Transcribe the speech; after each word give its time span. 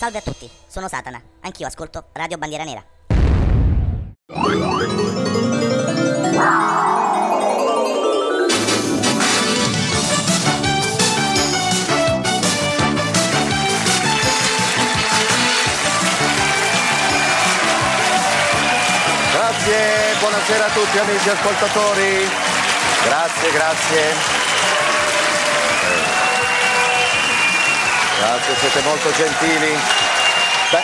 Salve 0.00 0.16
a 0.16 0.22
tutti, 0.22 0.48
sono 0.66 0.88
Satana. 0.88 1.20
Anch'io 1.42 1.66
ascolto 1.66 2.06
Radio 2.12 2.38
Bandiera 2.38 2.64
Nera. 2.64 2.82
Grazie, 19.34 20.16
buonasera 20.18 20.64
a 20.64 20.70
tutti 20.70 20.98
amici 20.98 21.28
ascoltatori. 21.28 22.26
Grazie, 23.04 23.50
grazie. 23.52 24.39
Grazie, 28.20 28.54
siete 28.56 28.86
molto 28.86 29.10
gentili. 29.12 29.72
Beh, 30.70 30.82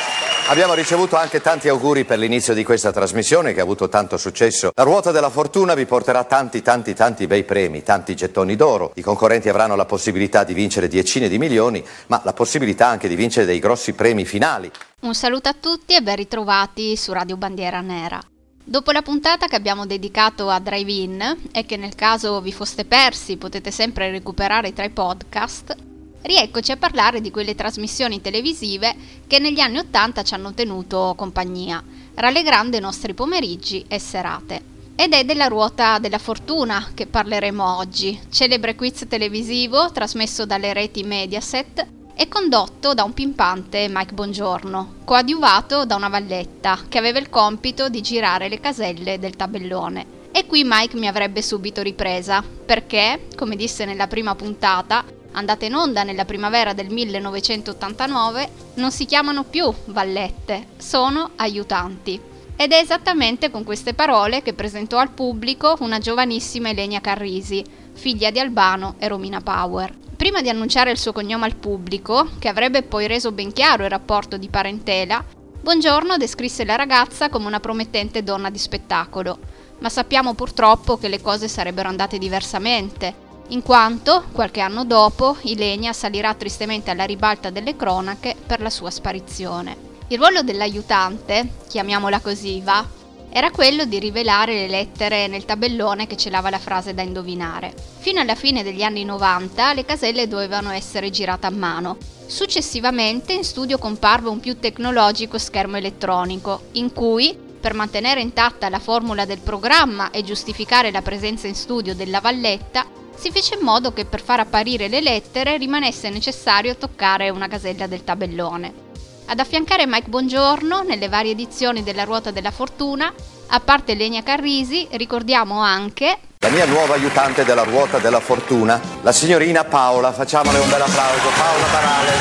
abbiamo 0.48 0.72
ricevuto 0.72 1.16
anche 1.16 1.42
tanti 1.42 1.68
auguri 1.68 2.06
per 2.06 2.18
l'inizio 2.18 2.54
di 2.54 2.64
questa 2.64 2.92
trasmissione 2.92 3.52
che 3.52 3.60
ha 3.60 3.62
avuto 3.62 3.90
tanto 3.90 4.16
successo. 4.16 4.70
La 4.74 4.84
ruota 4.84 5.10
della 5.10 5.28
fortuna 5.28 5.74
vi 5.74 5.84
porterà 5.84 6.24
tanti, 6.24 6.62
tanti, 6.62 6.94
tanti 6.94 7.26
bei 7.26 7.44
premi, 7.44 7.82
tanti 7.82 8.16
gettoni 8.16 8.56
d'oro. 8.56 8.92
I 8.94 9.02
concorrenti 9.02 9.50
avranno 9.50 9.76
la 9.76 9.84
possibilità 9.84 10.44
di 10.44 10.54
vincere 10.54 10.88
decine 10.88 11.28
di 11.28 11.36
milioni, 11.36 11.84
ma 12.06 12.22
la 12.24 12.32
possibilità 12.32 12.86
anche 12.86 13.06
di 13.06 13.16
vincere 13.16 13.44
dei 13.44 13.58
grossi 13.58 13.92
premi 13.92 14.24
finali. 14.24 14.70
Un 15.00 15.14
saluto 15.14 15.50
a 15.50 15.54
tutti 15.60 15.94
e 15.94 16.00
ben 16.00 16.16
ritrovati 16.16 16.96
su 16.96 17.12
Radio 17.12 17.36
Bandiera 17.36 17.82
Nera. 17.82 18.18
Dopo 18.64 18.92
la 18.92 19.02
puntata 19.02 19.46
che 19.46 19.56
abbiamo 19.56 19.84
dedicato 19.84 20.48
a 20.48 20.58
Drive-In 20.58 21.50
e 21.52 21.66
che 21.66 21.76
nel 21.76 21.94
caso 21.94 22.40
vi 22.40 22.52
foste 22.54 22.86
persi 22.86 23.36
potete 23.36 23.70
sempre 23.70 24.10
recuperare 24.10 24.72
tra 24.72 24.84
i 24.86 24.90
podcast, 24.90 25.76
rieccoci 26.22 26.72
a 26.72 26.76
parlare 26.76 27.20
di 27.20 27.30
quelle 27.30 27.54
trasmissioni 27.54 28.20
televisive 28.20 28.94
che 29.26 29.38
negli 29.38 29.60
anni 29.60 29.78
Ottanta 29.78 30.22
ci 30.22 30.34
hanno 30.34 30.54
tenuto 30.54 31.14
compagnia, 31.16 31.82
rallegrando 32.14 32.76
i 32.76 32.80
nostri 32.80 33.14
pomeriggi 33.14 33.84
e 33.88 33.98
serate. 33.98 34.74
Ed 34.96 35.12
è 35.12 35.24
della 35.24 35.46
ruota 35.46 35.98
della 35.98 36.18
fortuna 36.18 36.92
che 36.94 37.06
parleremo 37.06 37.76
oggi, 37.76 38.18
celebre 38.30 38.74
quiz 38.74 39.06
televisivo 39.08 39.92
trasmesso 39.92 40.46
dalle 40.46 40.72
reti 40.72 41.02
Mediaset 41.02 41.86
e 42.14 42.28
condotto 42.28 42.94
da 42.94 43.04
un 43.04 43.12
pimpante 43.12 43.88
Mike 43.90 44.14
Bongiorno, 44.14 44.94
coadiuvato 45.04 45.84
da 45.84 45.96
una 45.96 46.08
valletta 46.08 46.80
che 46.88 46.96
aveva 46.96 47.18
il 47.18 47.28
compito 47.28 47.90
di 47.90 48.00
girare 48.00 48.48
le 48.48 48.58
caselle 48.58 49.18
del 49.18 49.36
tabellone. 49.36 50.14
E 50.32 50.46
qui 50.46 50.64
Mike 50.64 50.96
mi 50.96 51.08
avrebbe 51.08 51.42
subito 51.42 51.82
ripresa, 51.82 52.42
perché, 52.42 53.28
come 53.36 53.54
disse 53.54 53.84
nella 53.84 54.06
prima 54.06 54.34
puntata, 54.34 55.04
andata 55.36 55.64
in 55.64 55.74
onda 55.74 56.02
nella 56.02 56.24
primavera 56.24 56.72
del 56.72 56.90
1989, 56.90 58.48
non 58.74 58.90
si 58.90 59.04
chiamano 59.04 59.44
più 59.44 59.72
vallette, 59.86 60.68
sono 60.78 61.30
aiutanti. 61.36 62.20
Ed 62.56 62.72
è 62.72 62.76
esattamente 62.76 63.50
con 63.50 63.64
queste 63.64 63.92
parole 63.92 64.42
che 64.42 64.54
presentò 64.54 64.98
al 64.98 65.10
pubblico 65.10 65.76
una 65.80 65.98
giovanissima 65.98 66.70
Elenia 66.70 67.00
Carrisi, 67.00 67.64
figlia 67.92 68.30
di 68.30 68.40
Albano 68.40 68.94
e 68.98 69.08
Romina 69.08 69.40
Power. 69.40 69.94
Prima 70.16 70.40
di 70.40 70.48
annunciare 70.48 70.90
il 70.90 70.98
suo 70.98 71.12
cognome 71.12 71.44
al 71.44 71.56
pubblico, 71.56 72.30
che 72.38 72.48
avrebbe 72.48 72.82
poi 72.82 73.06
reso 73.06 73.32
ben 73.32 73.52
chiaro 73.52 73.84
il 73.84 73.90
rapporto 73.90 74.38
di 74.38 74.48
parentela, 74.48 75.22
Buongiorno 75.66 76.16
descrisse 76.16 76.64
la 76.64 76.76
ragazza 76.76 77.28
come 77.28 77.48
una 77.48 77.58
promettente 77.58 78.22
donna 78.22 78.50
di 78.50 78.58
spettacolo, 78.58 79.36
ma 79.80 79.88
sappiamo 79.88 80.34
purtroppo 80.34 80.96
che 80.96 81.08
le 81.08 81.20
cose 81.20 81.48
sarebbero 81.48 81.88
andate 81.88 82.18
diversamente, 82.18 83.12
in 83.48 83.62
quanto, 83.62 84.24
qualche 84.32 84.60
anno 84.60 84.84
dopo, 84.84 85.36
Ilenia 85.42 85.92
salirà 85.92 86.34
tristemente 86.34 86.90
alla 86.90 87.04
ribalta 87.04 87.50
delle 87.50 87.76
cronache 87.76 88.34
per 88.44 88.60
la 88.60 88.70
sua 88.70 88.90
sparizione. 88.90 89.76
Il 90.08 90.18
ruolo 90.18 90.42
dell'aiutante, 90.42 91.48
chiamiamola 91.68 92.18
così, 92.18 92.60
va, 92.60 92.84
era 93.30 93.52
quello 93.52 93.84
di 93.84 94.00
rivelare 94.00 94.54
le 94.54 94.68
lettere 94.68 95.28
nel 95.28 95.44
tabellone 95.44 96.08
che 96.08 96.16
celava 96.16 96.50
la 96.50 96.58
frase 96.58 96.92
da 96.92 97.02
indovinare. 97.02 97.72
Fino 97.98 98.20
alla 98.20 98.34
fine 98.34 98.64
degli 98.64 98.82
anni 98.82 99.04
90 99.04 99.74
le 99.74 99.84
caselle 99.84 100.26
dovevano 100.26 100.70
essere 100.70 101.10
girate 101.10 101.46
a 101.46 101.50
mano. 101.50 101.98
Successivamente 102.26 103.32
in 103.32 103.44
studio 103.44 103.78
comparve 103.78 104.28
un 104.28 104.40
più 104.40 104.58
tecnologico 104.58 105.38
schermo 105.38 105.76
elettronico, 105.76 106.62
in 106.72 106.92
cui, 106.92 107.38
per 107.60 107.74
mantenere 107.74 108.20
intatta 108.20 108.68
la 108.68 108.80
formula 108.80 109.24
del 109.24 109.38
programma 109.38 110.10
e 110.10 110.24
giustificare 110.24 110.90
la 110.90 111.02
presenza 111.02 111.46
in 111.46 111.54
studio 111.54 111.94
della 111.94 112.20
valletta, 112.20 113.04
si 113.16 113.30
fece 113.30 113.54
in 113.54 113.64
modo 113.64 113.92
che 113.92 114.04
per 114.04 114.22
far 114.22 114.40
apparire 114.40 114.88
le 114.88 115.00
lettere 115.00 115.56
rimanesse 115.56 116.10
necessario 116.10 116.76
toccare 116.76 117.30
una 117.30 117.48
casella 117.48 117.86
del 117.86 118.04
tabellone. 118.04 118.84
Ad 119.26 119.40
affiancare 119.40 119.86
Mike 119.86 120.08
Bongiorno 120.08 120.82
nelle 120.82 121.08
varie 121.08 121.32
edizioni 121.32 121.82
della 121.82 122.04
Ruota 122.04 122.30
della 122.30 122.50
Fortuna, 122.50 123.12
a 123.48 123.60
parte 123.60 123.94
Lenia 123.94 124.22
Carrisi, 124.22 124.86
ricordiamo 124.92 125.60
anche 125.60 126.18
La 126.40 126.48
mia 126.48 126.66
nuova 126.66 126.94
aiutante 126.94 127.44
della 127.44 127.62
ruota 127.62 127.98
della 127.98 128.20
fortuna, 128.20 128.80
la 129.02 129.12
signorina 129.12 129.64
Paola. 129.64 130.12
Facciamole 130.12 130.58
un 130.58 130.68
bel 130.68 130.82
applauso. 130.82 131.28
Paola 131.36 131.66
Barale. 131.72 132.12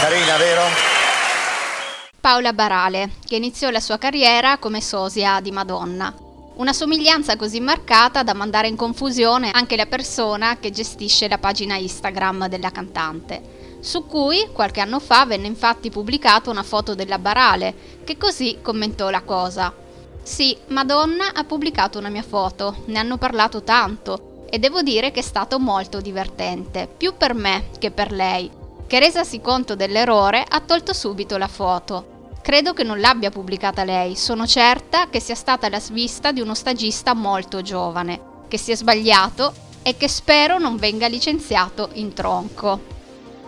Carina, 0.00 0.36
vero? 0.36 0.62
Paola 2.20 2.52
Barale, 2.52 3.10
che 3.26 3.36
iniziò 3.36 3.70
la 3.70 3.80
sua 3.80 3.98
carriera 3.98 4.58
come 4.58 4.80
sosia 4.80 5.40
di 5.40 5.50
Madonna. 5.50 6.14
Una 6.54 6.72
somiglianza 6.72 7.36
così 7.36 7.60
marcata 7.60 8.22
da 8.22 8.34
mandare 8.34 8.68
in 8.68 8.76
confusione 8.76 9.50
anche 9.50 9.76
la 9.76 9.86
persona 9.86 10.58
che 10.58 10.70
gestisce 10.70 11.28
la 11.28 11.38
pagina 11.38 11.76
Instagram 11.76 12.48
della 12.48 12.70
cantante 12.70 13.60
su 13.82 14.06
cui 14.06 14.48
qualche 14.52 14.80
anno 14.80 15.00
fa 15.00 15.26
venne 15.26 15.48
infatti 15.48 15.90
pubblicata 15.90 16.50
una 16.50 16.62
foto 16.62 16.94
della 16.94 17.18
Barale, 17.18 17.74
che 18.04 18.16
così 18.16 18.58
commentò 18.62 19.10
la 19.10 19.22
cosa. 19.22 19.74
Sì, 20.22 20.56
Madonna 20.68 21.34
ha 21.34 21.42
pubblicato 21.42 21.98
una 21.98 22.08
mia 22.08 22.22
foto, 22.22 22.76
ne 22.86 23.00
hanno 23.00 23.18
parlato 23.18 23.64
tanto 23.64 24.44
e 24.48 24.60
devo 24.60 24.82
dire 24.82 25.10
che 25.10 25.18
è 25.18 25.24
stato 25.24 25.58
molto 25.58 26.00
divertente, 26.00 26.88
più 26.96 27.14
per 27.16 27.34
me 27.34 27.70
che 27.80 27.90
per 27.90 28.12
lei, 28.12 28.48
che 28.86 29.00
resasi 29.00 29.40
conto 29.40 29.74
dell'errore 29.74 30.44
ha 30.48 30.60
tolto 30.60 30.92
subito 30.92 31.36
la 31.36 31.48
foto. 31.48 32.11
Credo 32.42 32.72
che 32.72 32.82
non 32.82 32.98
l'abbia 32.98 33.30
pubblicata 33.30 33.84
lei, 33.84 34.16
sono 34.16 34.48
certa 34.48 35.08
che 35.08 35.20
sia 35.20 35.36
stata 35.36 35.68
la 35.68 35.78
svista 35.78 36.32
di 36.32 36.40
uno 36.40 36.54
stagista 36.54 37.14
molto 37.14 37.62
giovane, 37.62 38.20
che 38.48 38.58
si 38.58 38.72
è 38.72 38.76
sbagliato 38.76 39.54
e 39.82 39.96
che 39.96 40.08
spero 40.08 40.58
non 40.58 40.76
venga 40.76 41.06
licenziato 41.06 41.90
in 41.94 42.12
tronco. 42.12 42.80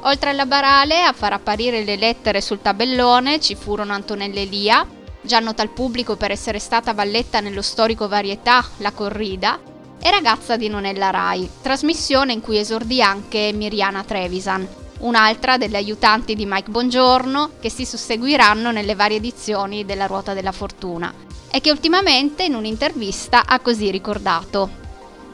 Oltre 0.03 0.31
alla 0.31 0.47
Barale, 0.47 1.03
a 1.03 1.13
far 1.13 1.33
apparire 1.33 1.83
le 1.83 1.97
lettere 1.97 2.41
sul 2.41 2.63
tabellone 2.63 3.41
ci 3.41 3.57
furono 3.57 3.93
Antonella 3.93 4.39
Elia, 4.39 4.87
già 5.21 5.41
nota 5.41 5.63
al 5.63 5.71
pubblico 5.71 6.15
per 6.15 6.31
essere 6.31 6.61
stata 6.61 6.95
valletta 6.95 7.41
nello 7.41 7.63
storico 7.63 8.07
varietà 8.07 8.65
La 8.77 8.93
Corrida, 8.93 9.59
e 10.01 10.11
Ragazza 10.11 10.57
di 10.57 10.69
Nonella 10.69 11.11
Rai, 11.11 11.51
trasmissione 11.63 12.33
in 12.33 12.41
cui 12.41 12.59
esordì 12.59 13.03
anche 13.03 13.51
Miriana 13.53 14.05
Trevisan, 14.05 14.69
un'altra 15.05 15.57
delle 15.57 15.77
aiutanti 15.77 16.35
di 16.35 16.47
Mike 16.47 16.71
Bongiorno 16.71 17.51
che 17.61 17.71
si 17.71 17.85
susseguiranno 17.85 18.71
nelle 18.71 18.95
varie 18.95 19.19
edizioni 19.19 19.85
della 19.85 20.07
Ruota 20.07 20.35
della 20.35 20.53
Fortuna 20.53 21.13
e 21.51 21.61
che 21.61 21.71
ultimamente 21.71 22.45
in 22.45 22.55
un'intervista 22.55 23.45
ha 23.47 23.61
così 23.61 23.91
ricordato. 23.91 24.83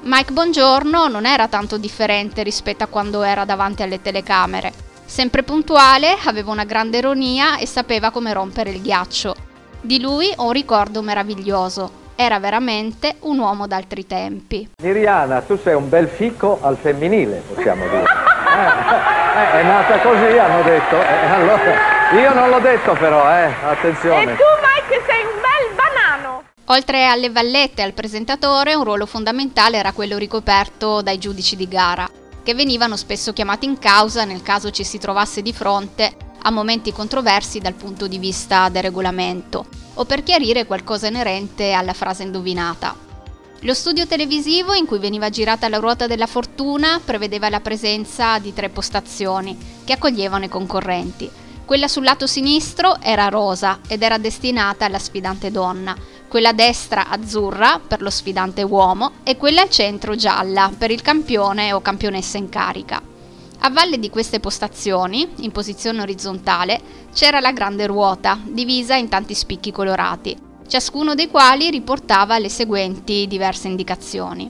Mike 0.03 0.33
Bongiorno 0.33 1.09
non 1.09 1.25
era 1.25 1.49
tanto 1.49 1.77
differente 1.79 2.43
rispetto 2.43 2.85
a 2.85 2.89
quando 2.89 3.23
era 3.23 3.45
davanti 3.45 3.83
alle 3.83 4.03
telecamere. 4.03 4.73
Sempre 5.05 5.43
puntuale, 5.43 6.17
aveva 6.25 6.53
una 6.53 6.65
grande 6.65 6.99
ironia 6.99 7.59
e 7.59 7.67
sapeva 7.67 8.11
come 8.11 8.33
rompere 8.33 8.71
il 8.71 8.81
ghiaccio. 8.81 9.35
Di 9.81 10.01
lui 10.01 10.31
ho 10.37 10.47
un 10.47 10.53
ricordo 10.53 11.03
meraviglioso. 11.03 11.99
Era 12.15 12.39
veramente 12.39 13.17
un 13.21 13.39
uomo 13.39 13.67
d'altri 13.67 14.07
tempi. 14.07 14.69
Miriana, 14.83 15.41
tu 15.41 15.57
sei 15.57 15.75
un 15.75 15.89
bel 15.89 16.09
fico 16.09 16.59
al 16.61 16.77
femminile, 16.77 17.43
possiamo 17.47 17.85
dire. 17.89 18.30
Eh, 18.51 19.39
eh, 19.39 19.61
è 19.61 19.63
nata 19.63 19.99
così, 20.01 20.39
hanno 20.39 20.63
detto. 20.63 21.01
Eh, 21.01 21.27
allora, 21.27 21.73
io 22.13 22.35
non 22.35 22.51
l'ho 22.51 22.59
detto 22.59 22.93
però, 22.95 23.31
eh, 23.31 23.53
attenzione. 23.65 24.33
E 24.33 24.37
tu 24.37 24.43
Mike 24.61 25.03
sei 25.07 25.25
un 25.25 25.41
bel 25.41 25.75
banano. 25.77 26.43
Oltre 26.67 27.07
alle 27.07 27.31
vallette 27.31 27.83
e 27.83 27.85
al 27.85 27.93
presentatore, 27.93 28.75
un 28.75 28.85
ruolo 28.85 29.07
fondamentale 29.07 29.79
era 29.79 29.93
quello 29.93 30.19
ricoperto 30.19 31.03
dai 31.03 31.19
giudici 31.19 31.57
di 31.57 31.69
gara, 31.69 32.09
che 32.43 32.55
venivano 32.55 32.97
spesso 32.97 33.33
chiamati 33.33 33.67
in 33.67 33.79
causa 33.79 34.25
nel 34.25 34.43
caso 34.43 34.71
ci 34.71 34.85
si 34.85 34.99
trovasse 34.99 35.43
di 35.43 35.53
fronte 35.53 36.13
a 36.43 36.51
momenti 36.51 36.93
controversi 36.93 37.59
dal 37.59 37.75
punto 37.75 38.07
di 38.07 38.19
vista 38.19 38.69
del 38.69 38.83
regolamento, 38.83 39.67
o 39.95 40.05
per 40.05 40.23
chiarire 40.23 40.65
qualcosa 40.65 41.07
inerente 41.07 41.73
alla 41.73 41.93
frase 41.93 42.23
indovinata. 42.23 43.09
Lo 43.65 43.75
studio 43.75 44.07
televisivo 44.07 44.73
in 44.73 44.87
cui 44.87 44.99
veniva 44.99 45.29
girata 45.29 45.69
la 45.69 45.77
ruota 45.77 46.07
della 46.07 46.27
fortuna 46.27 46.99
prevedeva 47.05 47.51
la 47.51 47.61
presenza 47.61 48.39
di 48.39 48.55
tre 48.55 48.71
postazioni 48.71 49.83
che 49.85 49.93
accoglievano 49.93 50.47
i 50.47 50.49
concorrenti. 50.49 51.31
Quella 51.67 51.87
sul 51.87 52.05
lato 52.05 52.27
sinistro 52.27 52.99
era 53.03 53.29
rosa 53.29 53.81
ed 53.87 54.03
era 54.03 54.17
destinata 54.17 54.87
alla 54.87 54.99
sfidante 54.99 55.51
donna, 55.51 55.95
quella 56.27 56.55
destra 56.55 57.09
azzurra 57.09 57.79
per 57.87 58.01
lo 58.01 58.09
sfidante 58.09 58.63
uomo 58.63 59.13
e 59.25 59.37
quella 59.37 59.61
al 59.61 59.69
centro 59.69 60.17
gialla 60.17 60.73
per 60.77 60.91
il 60.91 61.03
campione 61.03 61.75
o 61.75 61.83
campionessa 61.83 62.39
in 62.39 62.49
carica. 62.49 63.03
A 63.59 63.69
valle 63.69 63.99
di 63.99 64.09
queste 64.09 64.41
postazioni, 64.41 65.29
in 65.41 65.53
posizione 65.53 66.01
orizzontale, 66.01 66.81
c'era 67.13 67.41
la 67.41 67.53
grande 67.53 67.87
ruota, 67.87 68.41
divisa 68.43 68.95
in 68.95 69.11
tanti 69.11 69.35
spicchi 69.35 69.71
colorati, 69.71 70.49
ciascuno 70.71 71.17
dei 71.17 71.27
quali 71.27 71.69
riportava 71.69 72.39
le 72.39 72.49
seguenti 72.49 73.27
diverse 73.27 73.67
indicazioni. 73.67 74.49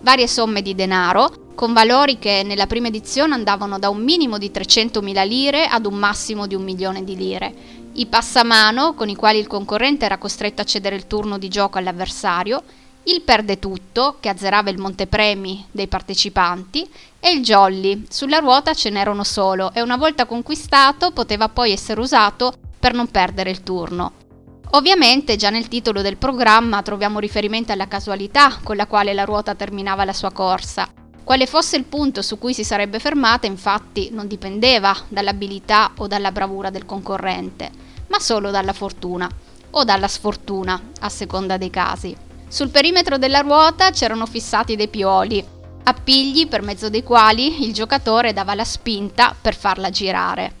Varie 0.00 0.26
somme 0.26 0.62
di 0.62 0.74
denaro, 0.74 1.52
con 1.54 1.74
valori 1.74 2.18
che 2.18 2.42
nella 2.42 2.66
prima 2.66 2.86
edizione 2.86 3.34
andavano 3.34 3.78
da 3.78 3.90
un 3.90 4.02
minimo 4.02 4.38
di 4.38 4.50
300.000 4.50 5.28
lire 5.28 5.66
ad 5.66 5.84
un 5.84 5.94
massimo 5.94 6.46
di 6.46 6.54
un 6.54 6.62
milione 6.62 7.04
di 7.04 7.16
lire, 7.16 7.54
i 7.92 8.06
passamano 8.06 8.94
con 8.94 9.10
i 9.10 9.14
quali 9.14 9.38
il 9.38 9.46
concorrente 9.46 10.06
era 10.06 10.16
costretto 10.16 10.62
a 10.62 10.64
cedere 10.64 10.96
il 10.96 11.06
turno 11.06 11.36
di 11.36 11.48
gioco 11.48 11.76
all'avversario, 11.76 12.62
il 13.02 13.20
perde 13.20 13.58
tutto, 13.58 14.16
che 14.20 14.30
azzerava 14.30 14.70
il 14.70 14.78
montepremi 14.78 15.66
dei 15.70 15.86
partecipanti, 15.86 16.88
e 17.20 17.30
il 17.30 17.42
jolly. 17.42 18.06
Sulla 18.08 18.38
ruota 18.38 18.72
ce 18.72 18.88
n'era 18.88 19.10
uno 19.10 19.24
solo 19.24 19.72
e 19.74 19.82
una 19.82 19.96
volta 19.96 20.24
conquistato 20.24 21.10
poteva 21.10 21.50
poi 21.50 21.72
essere 21.72 22.00
usato 22.00 22.54
per 22.78 22.94
non 22.94 23.08
perdere 23.08 23.50
il 23.50 23.62
turno. 23.62 24.27
Ovviamente 24.72 25.36
già 25.36 25.48
nel 25.48 25.66
titolo 25.68 26.02
del 26.02 26.18
programma 26.18 26.82
troviamo 26.82 27.18
riferimento 27.18 27.72
alla 27.72 27.88
casualità 27.88 28.58
con 28.62 28.76
la 28.76 28.86
quale 28.86 29.14
la 29.14 29.24
ruota 29.24 29.54
terminava 29.54 30.04
la 30.04 30.12
sua 30.12 30.30
corsa. 30.30 30.86
Quale 31.24 31.46
fosse 31.46 31.76
il 31.76 31.84
punto 31.84 32.20
su 32.20 32.38
cui 32.38 32.52
si 32.52 32.64
sarebbe 32.64 32.98
fermata 32.98 33.46
infatti 33.46 34.10
non 34.12 34.26
dipendeva 34.26 34.94
dall'abilità 35.08 35.92
o 35.96 36.06
dalla 36.06 36.32
bravura 36.32 36.68
del 36.68 36.84
concorrente, 36.84 37.70
ma 38.08 38.20
solo 38.20 38.50
dalla 38.50 38.74
fortuna 38.74 39.28
o 39.70 39.84
dalla 39.84 40.08
sfortuna, 40.08 40.80
a 41.00 41.08
seconda 41.08 41.56
dei 41.56 41.70
casi. 41.70 42.14
Sul 42.46 42.68
perimetro 42.68 43.18
della 43.18 43.40
ruota 43.40 43.90
c'erano 43.90 44.26
fissati 44.26 44.76
dei 44.76 44.88
pioli, 44.88 45.42
appigli 45.84 46.46
per 46.46 46.62
mezzo 46.62 46.90
dei 46.90 47.02
quali 47.02 47.64
il 47.66 47.72
giocatore 47.72 48.34
dava 48.34 48.54
la 48.54 48.64
spinta 48.64 49.34
per 49.38 49.54
farla 49.54 49.90
girare. 49.90 50.57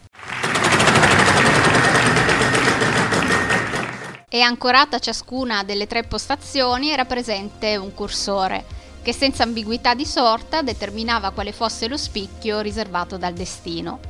E 4.30 4.42
ancorata 4.42 4.96
a 4.96 5.00
ciascuna 5.00 5.62
delle 5.62 5.86
tre 5.86 6.04
postazioni 6.04 6.90
era 6.90 7.06
presente 7.06 7.78
un 7.78 7.94
cursore, 7.94 8.62
che 9.00 9.14
senza 9.14 9.42
ambiguità 9.42 9.94
di 9.94 10.04
sorta 10.04 10.60
determinava 10.60 11.30
quale 11.30 11.52
fosse 11.52 11.88
lo 11.88 11.96
spicchio 11.96 12.60
riservato 12.60 13.16
dal 13.16 13.32
destino. 13.32 14.00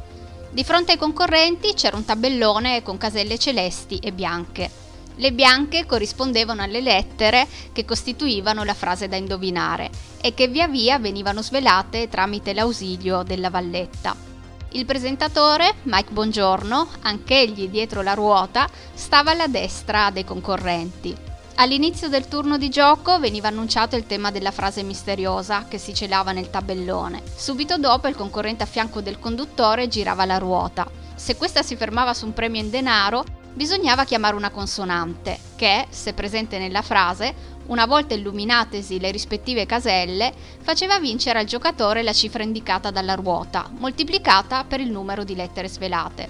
Di 0.50 0.64
fronte 0.64 0.92
ai 0.92 0.98
concorrenti 0.98 1.72
c'era 1.74 1.96
un 1.96 2.04
tabellone 2.04 2.82
con 2.82 2.98
caselle 2.98 3.38
celesti 3.38 3.98
e 3.98 4.10
bianche. 4.10 4.68
Le 5.14 5.32
bianche 5.32 5.86
corrispondevano 5.86 6.62
alle 6.62 6.80
lettere 6.80 7.46
che 7.70 7.84
costituivano 7.84 8.64
la 8.64 8.74
frase 8.74 9.06
da 9.06 9.14
indovinare 9.14 9.88
e 10.20 10.34
che 10.34 10.48
via 10.48 10.66
via 10.66 10.98
venivano 10.98 11.42
svelate 11.42 12.08
tramite 12.08 12.52
l'ausilio 12.54 13.22
della 13.22 13.50
valletta. 13.50 14.27
Il 14.72 14.84
presentatore, 14.84 15.76
Mike 15.84 16.12
Bongiorno, 16.12 16.88
anch'egli 17.00 17.68
dietro 17.68 18.02
la 18.02 18.12
ruota, 18.12 18.68
stava 18.92 19.30
alla 19.30 19.46
destra 19.46 20.10
dei 20.10 20.24
concorrenti. 20.24 21.16
All'inizio 21.54 22.10
del 22.10 22.28
turno 22.28 22.58
di 22.58 22.68
gioco 22.68 23.18
veniva 23.18 23.48
annunciato 23.48 23.96
il 23.96 24.06
tema 24.06 24.30
della 24.30 24.50
frase 24.50 24.82
misteriosa 24.82 25.64
che 25.66 25.78
si 25.78 25.94
celava 25.94 26.32
nel 26.32 26.50
tabellone. 26.50 27.22
Subito 27.34 27.78
dopo 27.78 28.08
il 28.08 28.14
concorrente 28.14 28.62
a 28.62 28.66
fianco 28.66 29.00
del 29.00 29.18
conduttore 29.18 29.88
girava 29.88 30.26
la 30.26 30.36
ruota. 30.36 30.86
Se 31.14 31.36
questa 31.36 31.62
si 31.62 31.74
fermava 31.74 32.12
su 32.12 32.26
un 32.26 32.34
premio 32.34 32.60
in 32.60 32.68
denaro, 32.68 33.24
bisognava 33.54 34.04
chiamare 34.04 34.36
una 34.36 34.50
consonante 34.50 35.38
che, 35.56 35.86
se 35.88 36.12
presente 36.12 36.58
nella 36.58 36.82
frase, 36.82 37.56
una 37.68 37.86
volta 37.86 38.14
illuminatesi 38.14 39.00
le 39.00 39.10
rispettive 39.10 39.66
caselle, 39.66 40.32
faceva 40.60 40.98
vincere 40.98 41.38
al 41.38 41.46
giocatore 41.46 42.02
la 42.02 42.12
cifra 42.12 42.42
indicata 42.42 42.90
dalla 42.90 43.14
ruota, 43.14 43.70
moltiplicata 43.78 44.64
per 44.64 44.80
il 44.80 44.90
numero 44.90 45.24
di 45.24 45.34
lettere 45.34 45.68
svelate. 45.68 46.28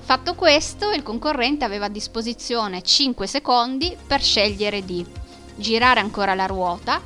Fatto 0.00 0.34
questo, 0.34 0.90
il 0.92 1.02
concorrente 1.02 1.64
aveva 1.64 1.86
a 1.86 1.90
disposizione 1.90 2.82
5 2.82 3.26
secondi 3.26 3.96
per 4.06 4.22
scegliere 4.22 4.84
di 4.84 5.04
girare 5.56 6.00
ancora 6.00 6.34
la 6.34 6.46
ruota, 6.46 7.00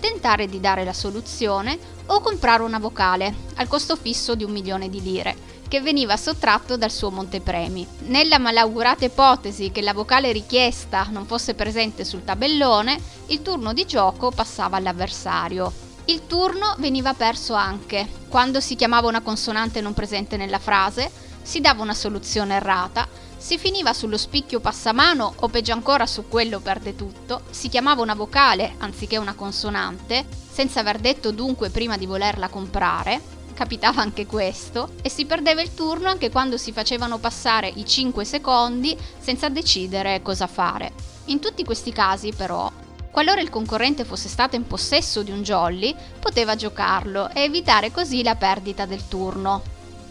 tentare 0.00 0.46
di 0.46 0.60
dare 0.60 0.84
la 0.84 0.92
soluzione 0.92 1.78
o 2.06 2.20
comprare 2.20 2.62
una 2.62 2.78
vocale 2.78 3.32
al 3.56 3.68
costo 3.68 3.96
fisso 3.96 4.34
di 4.34 4.44
un 4.44 4.50
milione 4.50 4.88
di 4.88 5.00
lire 5.00 5.49
che 5.70 5.80
veniva 5.80 6.16
sottratto 6.16 6.76
dal 6.76 6.90
suo 6.90 7.12
montepremi. 7.12 7.86
Nella 8.06 8.40
malaugurata 8.40 9.04
ipotesi 9.04 9.70
che 9.70 9.82
la 9.82 9.94
vocale 9.94 10.32
richiesta 10.32 11.06
non 11.10 11.26
fosse 11.26 11.54
presente 11.54 12.04
sul 12.04 12.24
tabellone, 12.24 13.00
il 13.26 13.40
turno 13.40 13.72
di 13.72 13.86
gioco 13.86 14.32
passava 14.32 14.76
all'avversario. 14.76 15.72
Il 16.06 16.26
turno 16.26 16.74
veniva 16.78 17.14
perso 17.14 17.54
anche 17.54 18.04
quando 18.28 18.58
si 18.58 18.74
chiamava 18.74 19.06
una 19.06 19.20
consonante 19.20 19.80
non 19.80 19.94
presente 19.94 20.36
nella 20.36 20.58
frase, 20.58 21.08
si 21.40 21.60
dava 21.60 21.82
una 21.82 21.94
soluzione 21.94 22.54
errata, 22.54 23.06
si 23.36 23.56
finiva 23.56 23.92
sullo 23.92 24.18
spicchio 24.18 24.58
passamano 24.58 25.34
o 25.36 25.48
peggio 25.48 25.72
ancora 25.72 26.04
su 26.04 26.26
quello 26.26 26.58
perde 26.58 26.96
tutto, 26.96 27.42
si 27.50 27.68
chiamava 27.68 28.02
una 28.02 28.14
vocale 28.14 28.74
anziché 28.78 29.18
una 29.18 29.34
consonante, 29.34 30.26
senza 30.50 30.80
aver 30.80 30.98
detto 30.98 31.30
dunque 31.30 31.70
prima 31.70 31.96
di 31.96 32.06
volerla 32.06 32.48
comprare, 32.48 33.38
capitava 33.60 34.00
anche 34.00 34.24
questo, 34.24 34.92
e 35.02 35.10
si 35.10 35.26
perdeva 35.26 35.60
il 35.60 35.74
turno 35.74 36.08
anche 36.08 36.30
quando 36.30 36.56
si 36.56 36.72
facevano 36.72 37.18
passare 37.18 37.68
i 37.68 37.84
5 37.84 38.24
secondi 38.24 38.96
senza 39.18 39.50
decidere 39.50 40.22
cosa 40.22 40.46
fare. 40.46 40.92
In 41.26 41.40
tutti 41.40 41.62
questi 41.62 41.92
casi, 41.92 42.32
però, 42.32 42.72
qualora 43.10 43.42
il 43.42 43.50
concorrente 43.50 44.06
fosse 44.06 44.30
stato 44.30 44.56
in 44.56 44.66
possesso 44.66 45.22
di 45.22 45.30
un 45.30 45.42
jolly, 45.42 45.94
poteva 46.18 46.56
giocarlo 46.56 47.28
e 47.34 47.42
evitare 47.42 47.92
così 47.92 48.22
la 48.22 48.34
perdita 48.34 48.86
del 48.86 49.06
turno, 49.08 49.60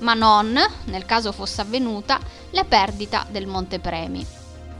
ma 0.01 0.13
non, 0.13 0.55
nel 0.83 1.05
caso 1.07 1.31
fosse 1.31 1.61
avvenuta, 1.61 2.19
la 2.51 2.65
perdita 2.65 3.25
del 3.31 3.47
montepremi. 3.47 4.23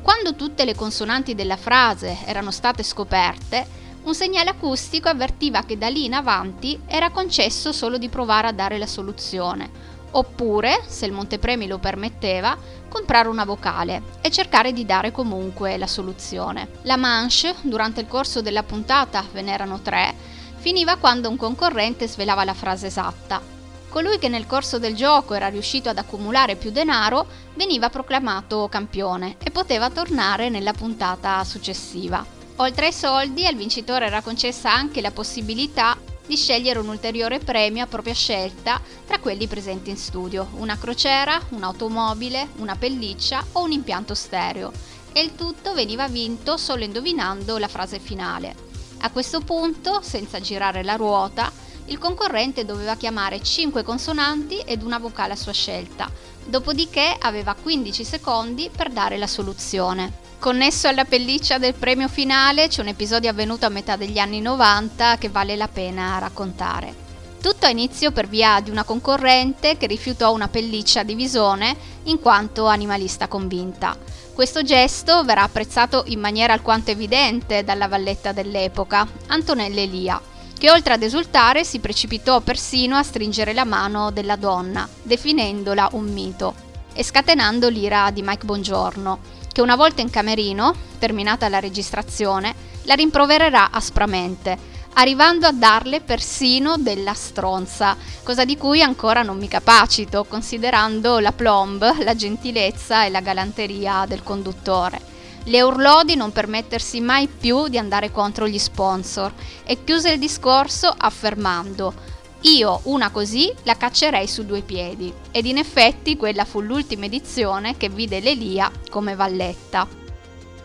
Quando 0.04 0.36
tutte 0.36 0.64
le 0.64 0.76
consonanti 0.76 1.34
della 1.34 1.58
frase 1.58 2.20
erano 2.24 2.52
state 2.52 2.84
scoperte, 2.84 3.66
un 4.04 4.16
segnale 4.16 4.52
acustico 4.52 5.10
avvertiva 5.10 5.64
che 5.64 5.78
da 5.78 5.88
lì 5.88 6.06
in 6.06 6.14
avanti 6.14 6.80
era 6.86 7.10
concesso 7.10 7.72
solo 7.72 7.98
di 7.98 8.10
provare 8.10 8.48
a 8.48 8.52
dare 8.52 8.78
la 8.78 8.88
soluzione, 8.88 9.70
oppure, 10.12 10.84
se 10.88 11.06
il 11.06 11.12
montepremi 11.12 11.68
lo 11.68 11.78
permetteva, 11.78 12.58
comprare 12.88 13.28
una 13.28 13.46
vocale 13.46 14.02
e 14.22 14.32
cercare 14.32 14.74
di 14.74 14.86
dare 14.86 15.12
comunque 15.12 15.78
la 15.78 15.88
soluzione. 15.88 16.70
La 16.84 16.98
manche, 16.98 17.54
durante 17.62 18.02
il 18.02 18.08
corso 18.08 18.42
della 18.42 18.64
puntata, 18.64 19.24
ve 19.32 19.42
n'erano 19.42 19.82
tre, 19.82 20.16
finiva 20.58 20.96
quando 20.96 21.30
un 21.30 21.38
concorrente 21.38 22.08
svelava 22.08 22.44
la 22.44 22.54
frase 22.54 22.88
esatta. 22.88 23.58
Colui 23.90 24.20
che 24.20 24.30
nel 24.30 24.46
corso 24.46 24.78
del 24.78 24.96
gioco 24.96 25.34
era 25.34 25.48
riuscito 25.48 25.90
ad 25.90 25.98
accumulare 25.98 26.56
più 26.56 26.70
denaro 26.70 27.26
veniva 27.56 27.90
proclamato 27.90 28.68
campione 28.70 29.38
e 29.44 29.50
poteva 29.50 29.90
tornare 29.90 30.50
nella 30.50 30.74
puntata 30.74 31.44
successiva. 31.44 32.39
Oltre 32.62 32.88
ai 32.88 32.94
soldi, 32.94 33.46
al 33.46 33.56
vincitore 33.56 34.08
era 34.08 34.22
concessa 34.22 34.74
anche 34.74 35.00
la 35.00 35.12
possibilità 35.12 35.98
di 36.28 36.36
scegliere 36.36 36.80
un 36.80 36.90
ulteriore 36.90 37.40
premio 37.40 37.84
a 37.84 37.88
propria 37.88 38.14
scelta 38.14 38.82
tra 39.08 39.20
quelli 39.20 39.48
presenti 39.48 39.90
in 39.90 39.98
studio, 39.98 40.50
una 40.56 40.78
crociera, 40.78 41.40
un'automobile, 41.52 42.50
una 42.58 42.76
pelliccia 42.76 43.46
o 43.54 43.64
un 43.64 43.72
impianto 43.72 44.14
stereo, 44.14 44.74
e 45.14 45.22
il 45.22 45.36
tutto 45.36 45.74
veniva 45.74 46.10
vinto 46.10 46.58
solo 46.58 46.84
indovinando 46.84 47.58
la 47.58 47.70
frase 47.70 47.98
finale. 47.98 48.54
A 49.00 49.10
questo 49.10 49.40
punto, 49.40 50.02
senza 50.02 50.42
girare 50.42 50.84
la 50.84 50.96
ruota, 50.96 51.50
il 51.86 51.98
concorrente 51.98 52.66
doveva 52.66 52.98
chiamare 52.98 53.42
5 53.42 53.84
consonanti 53.84 54.60
ed 54.60 54.84
una 54.84 55.00
vocale 55.00 55.32
a 55.32 55.38
sua 55.38 55.54
scelta, 55.54 56.12
dopodiché 56.46 57.16
aveva 57.18 57.56
15 57.56 58.04
secondi 58.04 58.70
per 58.76 58.90
dare 58.90 59.18
la 59.18 59.28
soluzione. 59.28 60.28
Connesso 60.40 60.88
alla 60.88 61.04
pelliccia 61.04 61.58
del 61.58 61.74
premio 61.74 62.08
finale 62.08 62.70
c'è 62.70 62.80
un 62.80 62.88
episodio 62.88 63.30
avvenuto 63.30 63.66
a 63.66 63.70
metà 63.70 63.98
degli 63.98 64.20
anni 64.20 64.40
90 64.40 65.18
che 65.18 65.28
vale 65.28 65.58
la 65.58 65.68
pena 65.68 66.18
raccontare. 66.18 66.96
Tutto 67.42 67.66
ha 67.66 67.70
inizio 67.70 68.14
per 68.14 68.30
via 68.30 68.62
di 68.62 68.70
una 68.70 68.86
concorrente 68.86 69.76
che 69.76 69.86
rifiutò 69.86 70.32
una 70.32 70.48
pelliccia 70.48 71.04
di 71.04 71.14
visone 71.14 71.76
in 72.04 72.22
quanto 72.22 72.68
animalista 72.68 73.28
convinta. 73.28 73.98
Questo 74.34 74.64
gesto 74.64 75.26
verrà 75.26 75.44
apprezzato 75.44 76.06
in 76.08 76.22
maniera 76.22 76.54
alquanto 76.54 76.90
evidente 76.90 77.66
dalla 77.66 77.90
valletta 77.90 78.32
dell'epoca, 78.32 79.06
Antonella 79.28 79.82
Elia, 79.82 80.22
che 80.58 80.72
oltre 80.72 80.94
ad 80.94 81.04
esultare 81.04 81.66
si 81.66 81.80
precipitò 81.80 82.40
persino 82.40 82.96
a 82.96 83.04
stringere 83.04 83.52
la 83.52 83.66
mano 83.66 84.10
della 84.10 84.38
donna, 84.38 84.88
definendola 85.04 85.90
un 85.92 86.06
mito, 86.06 86.68
e 86.94 87.04
scatenando 87.04 87.68
l'ira 87.68 88.10
di 88.12 88.22
Mike 88.22 88.46
Bongiorno 88.46 89.39
che 89.60 89.66
una 89.66 89.76
volta 89.76 90.00
in 90.00 90.10
camerino, 90.10 90.74
terminata 91.00 91.50
la 91.50 91.60
registrazione, 91.60 92.56
la 92.84 92.94
rimprovererà 92.94 93.72
aspramente, 93.72 94.58
arrivando 94.94 95.48
a 95.48 95.52
darle 95.52 96.00
persino 96.00 96.78
della 96.78 97.14
stronza, 97.14 97.98
cosa 98.24 98.46
di 98.46 98.56
cui 98.56 98.82
ancora 98.82 99.22
non 99.22 99.38
mi 99.38 99.50
capacito, 99.50 100.24
considerando 100.24 101.20
la 101.20 101.34
plomb, 101.34 102.04
la 102.04 102.16
gentilezza 102.16 103.04
e 103.04 103.10
la 103.10 103.20
galanteria 103.20 104.06
del 104.08 104.24
conduttore. 104.24 105.02
Le 105.44 105.62
urlò 105.62 106.04
di 106.04 106.16
non 106.16 106.32
permettersi 106.32 107.02
mai 107.02 107.28
più 107.28 107.68
di 107.68 107.78
andare 107.78 108.12
contro 108.12 108.48
gli 108.48 108.60
sponsor 108.60 109.34
e 109.66 109.84
chiuse 109.84 110.12
il 110.12 110.20
discorso 110.20 110.88
affermando 110.88 111.94
Io 112.42 112.80
una 112.84 113.10
così 113.12 113.54
la 113.64 113.76
caccerei 113.76 114.26
su 114.26 114.46
due 114.46 114.62
piedi 114.62 115.14
ed 115.32 115.46
in 115.46 115.58
effetti 115.58 116.16
quella 116.16 116.46
fu 116.46 116.62
l'ultima 116.62 117.06
edizione 117.06 117.76
che 117.76 117.90
vide 117.90 118.22
l'Elia 118.22 118.72
come 118.90 119.14
valletta. 119.14 119.86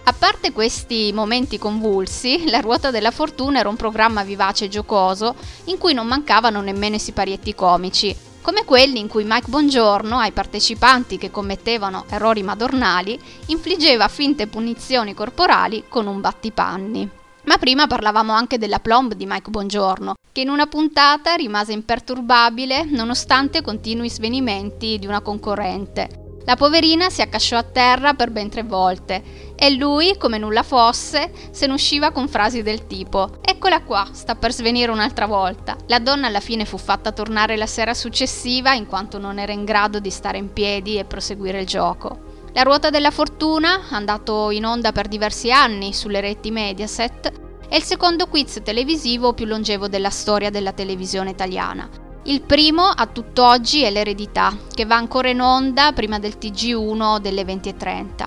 A 0.06 0.12
parte 0.12 0.52
questi 0.52 1.10
momenti 1.12 1.58
convulsi, 1.58 2.48
La 2.48 2.60
ruota 2.60 2.92
della 2.92 3.10
fortuna 3.10 3.58
era 3.58 3.68
un 3.68 3.76
programma 3.76 4.22
vivace 4.22 4.66
e 4.66 4.68
giocoso 4.68 5.34
in 5.64 5.78
cui 5.78 5.94
non 5.94 6.06
mancavano 6.06 6.60
nemmeno 6.60 6.94
i 6.94 7.00
siparietti 7.00 7.54
comici, 7.54 8.14
come 8.40 8.64
quelli 8.64 9.00
in 9.00 9.08
cui 9.08 9.24
Mike 9.26 9.48
Bongiorno 9.48 10.18
ai 10.18 10.30
partecipanti 10.30 11.18
che 11.18 11.30
commettevano 11.30 12.04
errori 12.08 12.42
madornali 12.42 13.18
infliggeva 13.46 14.06
finte 14.06 14.46
punizioni 14.46 15.12
corporali 15.12 15.84
con 15.88 16.06
un 16.06 16.20
battipanni. 16.20 17.10
Ma 17.44 17.58
prima 17.58 17.86
parlavamo 17.86 18.32
anche 18.32 18.58
della 18.58 18.78
plomb 18.78 19.14
di 19.14 19.26
Mike 19.26 19.50
Bongiorno, 19.50 20.14
che 20.32 20.40
in 20.40 20.48
una 20.48 20.66
puntata 20.66 21.34
rimase 21.34 21.72
imperturbabile 21.72 22.84
nonostante 22.84 23.62
continui 23.62 24.08
svenimenti 24.08 24.98
di 24.98 25.06
una 25.06 25.20
concorrente. 25.20 26.22
La 26.46 26.56
poverina 26.56 27.08
si 27.08 27.22
accasciò 27.22 27.56
a 27.56 27.62
terra 27.62 28.12
per 28.12 28.30
ben 28.30 28.50
tre 28.50 28.62
volte 28.62 29.54
e 29.56 29.70
lui, 29.76 30.16
come 30.18 30.36
nulla 30.36 30.62
fosse, 30.62 31.32
se 31.50 31.66
ne 31.66 31.72
usciva 31.72 32.10
con 32.10 32.28
frasi 32.28 32.62
del 32.62 32.86
tipo 32.86 33.38
Eccola 33.40 33.82
qua, 33.82 34.06
sta 34.12 34.34
per 34.34 34.52
svenire 34.52 34.90
un'altra 34.90 35.24
volta. 35.24 35.76
La 35.86 35.98
donna 35.98 36.26
alla 36.26 36.40
fine 36.40 36.66
fu 36.66 36.76
fatta 36.76 37.12
tornare 37.12 37.56
la 37.56 37.66
sera 37.66 37.94
successiva 37.94 38.74
in 38.74 38.86
quanto 38.86 39.18
non 39.18 39.38
era 39.38 39.52
in 39.52 39.64
grado 39.64 40.00
di 40.00 40.10
stare 40.10 40.36
in 40.36 40.52
piedi 40.52 40.98
e 40.98 41.06
proseguire 41.06 41.60
il 41.60 41.66
gioco. 41.66 42.33
La 42.54 42.62
ruota 42.62 42.88
della 42.88 43.10
fortuna, 43.10 43.88
andato 43.90 44.50
in 44.50 44.64
onda 44.64 44.92
per 44.92 45.08
diversi 45.08 45.50
anni 45.50 45.92
sulle 45.92 46.20
reti 46.20 46.52
Mediaset, 46.52 47.32
è 47.68 47.74
il 47.74 47.82
secondo 47.82 48.28
quiz 48.28 48.60
televisivo 48.62 49.32
più 49.32 49.44
longevo 49.44 49.88
della 49.88 50.10
storia 50.10 50.50
della 50.50 50.72
televisione 50.72 51.30
italiana 51.30 52.02
il 52.26 52.40
primo 52.40 52.84
a 52.84 53.06
tutt'oggi 53.06 53.82
è 53.82 53.90
l'eredità, 53.90 54.56
che 54.72 54.86
va 54.86 54.96
ancora 54.96 55.28
in 55.28 55.42
onda 55.42 55.92
prima 55.92 56.18
del 56.18 56.36
TG1 56.40 57.18
delle 57.18 57.42
20.30. 57.42 58.26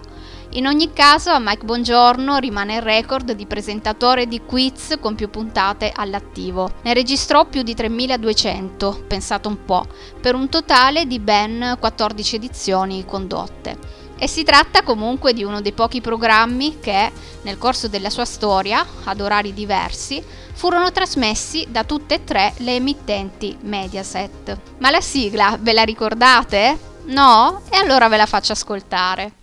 In 0.51 0.67
ogni 0.67 0.93
caso 0.93 1.31
a 1.31 1.39
Mike 1.39 1.65
Bongiorno 1.65 2.37
rimane 2.37 2.75
il 2.75 2.83
record 2.83 3.31
di 3.31 3.47
presentatore 3.47 4.27
di 4.27 4.41
quiz 4.45 4.97
con 4.99 5.15
più 5.15 5.31
puntate 5.31 5.91
all'attivo. 5.93 6.69
Ne 6.83 6.93
registrò 6.93 7.45
più 7.45 7.63
di 7.63 7.73
3200, 7.73 9.05
pensate 9.07 9.47
un 9.47 9.65
po', 9.65 9.87
per 10.21 10.35
un 10.35 10.47
totale 10.47 11.07
di 11.07 11.17
ben 11.17 11.75
14 11.79 12.35
edizioni 12.35 13.03
condotte. 13.03 14.05
E 14.19 14.27
si 14.27 14.43
tratta 14.43 14.81
comunque 14.81 15.33
di 15.33 15.43
uno 15.43 15.61
dei 15.61 15.73
pochi 15.73 16.01
programmi 16.01 16.79
che, 16.79 17.11
nel 17.43 17.57
corso 17.57 17.87
della 17.87 18.09
sua 18.09 18.25
storia, 18.25 18.85
ad 19.03 19.21
orari 19.21 19.53
diversi, 19.53 20.23
furono 20.53 20.91
trasmessi 20.91 21.67
da 21.69 21.83
tutte 21.83 22.15
e 22.15 22.23
tre 22.23 22.53
le 22.57 22.75
emittenti 22.75 23.55
Mediaset. 23.61 24.57
Ma 24.79 24.89
la 24.89 25.01
sigla 25.01 25.55
ve 25.59 25.73
la 25.73 25.83
ricordate? 25.83 26.77
No? 27.05 27.61
E 27.69 27.77
allora 27.77 28.07
ve 28.07 28.17
la 28.17 28.25
faccio 28.25 28.53
ascoltare. 28.53 29.36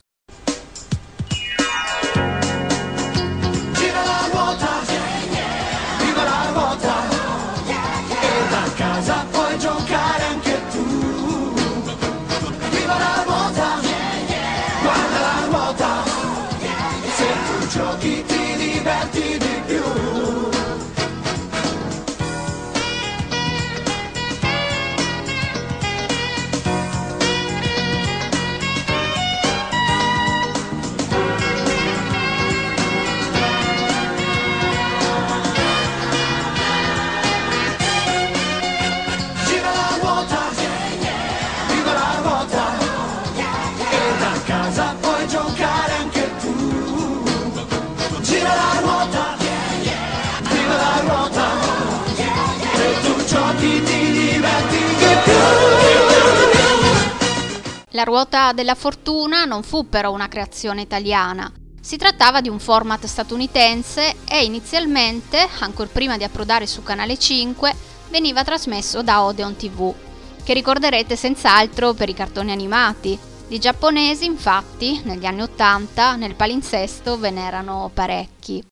La 58.05 58.11
ruota 58.11 58.53
della 58.53 58.75
fortuna 58.75 59.47
non 59.47 59.63
fu 59.63 59.89
però 59.89 60.13
una 60.13 60.29
creazione 60.29 60.83
italiana. 60.83 61.51
Si 61.81 61.97
trattava 61.97 62.43
di 62.43 62.51
un 62.51 62.59
format 62.59 63.07
statunitense 63.07 64.17
e 64.29 64.45
inizialmente, 64.45 65.49
ancora 65.61 65.89
prima 65.91 66.19
di 66.19 66.25
approdare 66.25 66.67
su 66.67 66.83
Canale 66.83 67.19
5, 67.19 67.75
veniva 68.11 68.45
trasmesso 68.45 69.03
da 69.03 69.23
Odeon 69.23 69.57
TV, 69.57 69.95
che 70.43 70.53
ricorderete 70.53 71.17
senz'altro 71.17 71.95
per 71.95 72.11
i 72.11 72.13
cartoni 72.13 72.53
animati. 72.53 73.19
Di 73.49 73.59
giapponesi, 73.59 74.27
infatti, 74.27 75.01
negli 75.05 75.25
anni 75.25 75.41
80 75.41 76.17
nel 76.17 76.35
palinsesto 76.35 77.19
ve 77.19 77.31
n'erano 77.31 77.91
parecchi. 77.95 78.63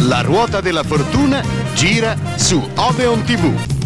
La 0.00 0.20
ruota 0.20 0.60
della 0.60 0.82
fortuna 0.82 1.42
gira 1.72 2.14
su 2.36 2.62
Odeon 2.74 3.24
TV. 3.24 3.80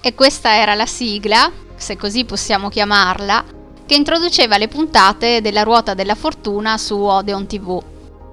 E 0.00 0.14
questa 0.14 0.56
era 0.56 0.74
la 0.74 0.86
sigla 0.86 1.63
se 1.84 1.98
così 1.98 2.24
possiamo 2.24 2.70
chiamarla, 2.70 3.44
che 3.84 3.94
introduceva 3.94 4.56
le 4.56 4.68
puntate 4.68 5.42
della 5.42 5.62
Ruota 5.62 5.92
della 5.92 6.14
Fortuna 6.14 6.78
su 6.78 6.98
Odeon 6.98 7.46
TV. 7.46 7.82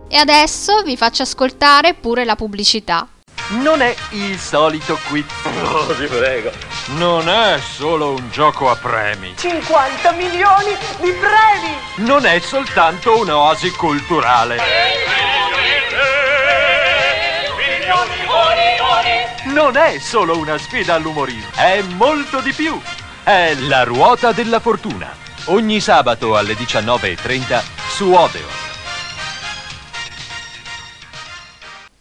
E 0.08 0.16
adesso 0.16 0.82
vi 0.84 0.96
faccio 0.96 1.24
ascoltare 1.24 1.94
pure 1.94 2.24
la 2.24 2.38
pubblicità. 2.38 3.06
Non 3.50 3.82
è 3.82 3.94
il 4.12 4.40
solito 4.40 4.98
quiz. 5.10 5.26
Oh, 5.64 5.94
ti 5.96 6.06
prego. 6.06 6.52
Non 6.96 7.28
è 7.28 7.60
solo 7.60 8.12
un 8.12 8.30
gioco 8.32 8.70
a 8.70 8.76
premi. 8.78 9.34
50 9.36 10.12
milioni 10.14 10.72
di 11.02 11.12
premi! 11.12 12.08
Non 12.08 12.26
è 12.26 12.40
soltanto 12.40 13.20
un'oasi 13.20 13.72
culturale. 13.72 14.60
Non 19.44 19.76
è 19.76 20.00
solo 20.00 20.38
una 20.38 20.58
sfida 20.58 20.94
all'umorismo, 20.94 21.50
è 21.56 21.82
molto 21.82 22.40
di 22.40 22.54
più 22.54 22.80
è 23.24 23.54
La 23.68 23.84
Ruota 23.84 24.32
della 24.32 24.60
Fortuna. 24.60 25.14
Ogni 25.46 25.80
sabato 25.80 26.36
alle 26.36 26.54
19.30 26.54 27.62
su 27.88 28.12
Odeon. 28.12 28.50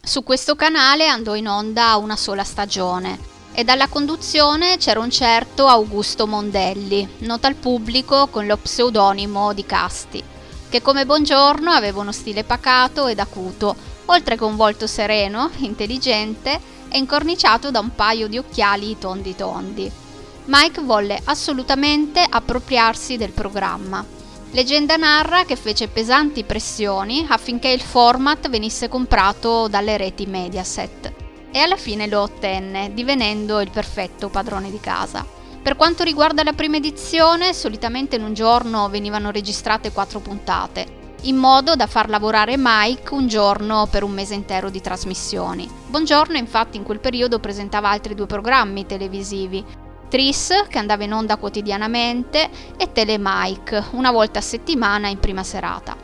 Su 0.03 0.23
questo 0.23 0.57
canale 0.57 1.07
andò 1.07 1.35
in 1.35 1.47
onda 1.47 1.97
una 1.97 2.17
sola 2.17 2.43
stagione 2.43 3.19
e 3.53 3.65
dalla 3.65 3.89
conduzione 3.89 4.79
c'era 4.79 5.01
un 5.01 5.11
certo 5.11 5.67
Augusto 5.67 6.27
Mondelli, 6.27 7.07
noto 7.19 7.47
al 7.47 7.55
pubblico 7.55 8.29
con 8.29 8.47
lo 8.47 8.57
pseudonimo 8.57 9.53
di 9.53 9.67
Casti, 9.67 10.25
che 10.71 10.81
come 10.81 11.05
Buongiorno 11.05 11.71
aveva 11.71 12.01
uno 12.01 12.13
stile 12.13 12.45
pacato 12.45 13.09
ed 13.09 13.19
acuto, 13.19 13.77
oltre 14.07 14.37
che 14.37 14.45
un 14.45 14.57
volto 14.57 14.87
sereno, 14.87 15.51
intelligente 15.59 16.59
e 16.89 16.97
incorniciato 16.97 17.71
da 17.71 17.81
un 17.81 17.95
paio 17.95 18.27
di 18.27 18.39
occhiali 18.39 18.97
tondi 18.99 19.37
tondi. 19.37 20.09
Mike 20.47 20.81
volle 20.81 21.21
assolutamente 21.25 22.25
appropriarsi 22.29 23.17
del 23.17 23.31
programma. 23.31 24.05
Leggenda 24.53 24.97
narra 24.97 25.45
che 25.45 25.55
fece 25.55 25.89
pesanti 25.89 26.45
pressioni 26.45 27.25
affinché 27.29 27.69
il 27.69 27.81
format 27.81 28.49
venisse 28.49 28.89
comprato 28.89 29.69
dalle 29.69 29.97
reti 29.97 30.27
Mediaset 30.27 31.13
e 31.53 31.59
alla 31.59 31.77
fine 31.77 32.09
lo 32.09 32.23
ottenne, 32.23 32.93
divenendo 32.93 33.61
il 33.61 33.71
perfetto 33.71 34.29
padrone 34.29 34.71
di 34.71 34.81
casa. 34.81 35.25
Per 35.63 35.77
quanto 35.77 36.03
riguarda 36.03 36.43
la 36.43 36.55
prima 36.55 36.77
edizione, 36.77 37.53
solitamente 37.53 38.17
in 38.17 38.25
un 38.25 38.35
giorno 38.35 38.89
venivano 38.89 39.31
registrate 39.31 39.93
quattro 39.93 40.21
puntate, 40.21 40.99
in 41.23 41.37
modo 41.37 41.77
da 41.77 41.87
far 41.87 42.09
lavorare 42.09 42.55
Mike 42.57 43.13
un 43.13 43.29
giorno 43.29 43.87
per 43.91 44.03
un 44.03 44.11
mese 44.11 44.35
intero 44.35 44.71
di 44.71 44.81
trasmissioni. 44.81 45.69
Buongiorno 45.89 46.39
infatti 46.39 46.79
in 46.79 46.83
quel 46.83 46.99
periodo 46.99 47.41
presentava 47.41 47.91
altri 47.91 48.15
due 48.15 48.27
programmi 48.27 48.87
televisivi, 48.87 49.63
Tris, 50.11 50.65
che 50.69 50.79
andava 50.79 51.05
in 51.05 51.15
onda 51.15 51.37
quotidianamente, 51.37 52.51
e 52.77 52.91
Telemike, 52.91 53.85
una 53.93 54.11
volta 54.11 54.41
a 54.41 54.43
settimana 54.43 55.07
in 55.07 55.21
prima 55.21 55.45
serata. 55.45 55.97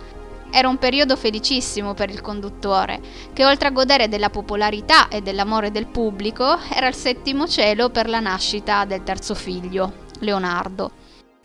Era 0.49 0.69
un 0.69 0.79
periodo 0.79 1.17
felicissimo 1.17 1.93
per 1.93 2.11
il 2.11 2.21
conduttore, 2.21 3.01
che 3.33 3.45
oltre 3.45 3.67
a 3.67 3.73
godere 3.73 4.09
della 4.09 4.31
popolarità 4.31 5.09
e 5.09 5.23
dell'amore 5.23 5.73
del 5.73 5.87
pubblico, 5.87 6.57
era 6.73 6.87
il 6.87 6.95
settimo 6.95 7.49
cielo 7.49 7.91
per 7.91 8.09
la 8.09 8.21
nascita 8.21 8.85
del 8.85 9.03
terzo 9.03 9.35
figlio, 9.35 9.93
Leonardo. 10.21 10.93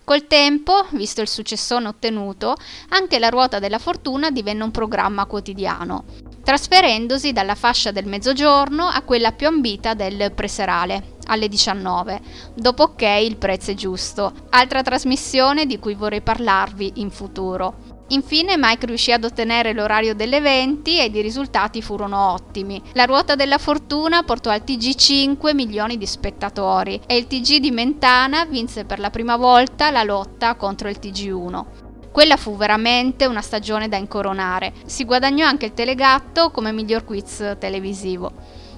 Col 0.03 0.27
tempo, 0.27 0.85
visto 0.91 1.21
il 1.21 1.27
successone 1.27 1.87
ottenuto, 1.87 2.55
anche 2.89 3.17
la 3.17 3.29
ruota 3.29 3.57
della 3.57 3.79
fortuna 3.79 4.29
divenne 4.29 4.63
un 4.63 4.71
programma 4.71 5.25
quotidiano. 5.25 6.03
trasferendosi 6.43 7.33
dalla 7.33 7.55
fascia 7.55 7.91
del 7.91 8.07
mezzogiorno 8.07 8.85
a 8.85 9.01
quella 9.01 9.31
più 9.31 9.47
ambita 9.47 9.93
del 9.93 10.31
preserale, 10.33 11.17
alle 11.27 11.47
19, 11.47 12.21
dopo 12.55 12.95
che 12.95 13.21
il 13.23 13.37
prezzo 13.37 13.71
è 13.71 13.73
giusto, 13.73 14.31
altra 14.49 14.81
trasmissione 14.81 15.65
di 15.65 15.79
cui 15.79 15.95
vorrei 15.95 16.21
parlarvi 16.21 16.93
in 16.95 17.09
futuro. 17.09 17.99
Infine 18.11 18.57
Mike 18.57 18.87
riuscì 18.87 19.13
ad 19.13 19.23
ottenere 19.23 19.71
l'orario 19.71 20.13
delle 20.13 20.41
20 20.41 20.99
ed 20.99 21.15
i 21.15 21.21
risultati 21.21 21.81
furono 21.81 22.33
ottimi. 22.33 22.81
La 22.93 23.05
ruota 23.05 23.35
della 23.35 23.57
fortuna 23.57 24.23
portò 24.23 24.49
al 24.49 24.65
TG 24.65 24.95
5 24.95 25.53
milioni 25.53 25.97
di 25.97 26.05
spettatori 26.05 26.99
e 27.07 27.15
il 27.15 27.27
TG 27.27 27.59
di 27.59 27.71
Mentana 27.71 28.43
vinse 28.43 28.83
per 28.83 28.99
la 28.99 29.09
prima 29.09 29.37
volta 29.37 29.91
la 29.91 30.03
lotta 30.03 30.55
contro 30.55 30.89
il 30.89 30.99
TG 30.99 31.31
1. 31.31 31.67
Quella 32.11 32.35
fu 32.35 32.57
veramente 32.57 33.25
una 33.25 33.39
stagione 33.39 33.87
da 33.87 33.95
incoronare. 33.95 34.73
Si 34.85 35.05
guadagnò 35.05 35.45
anche 35.45 35.67
il 35.67 35.73
Telegatto 35.73 36.51
come 36.51 36.73
miglior 36.73 37.05
quiz 37.05 37.55
televisivo. 37.57 38.33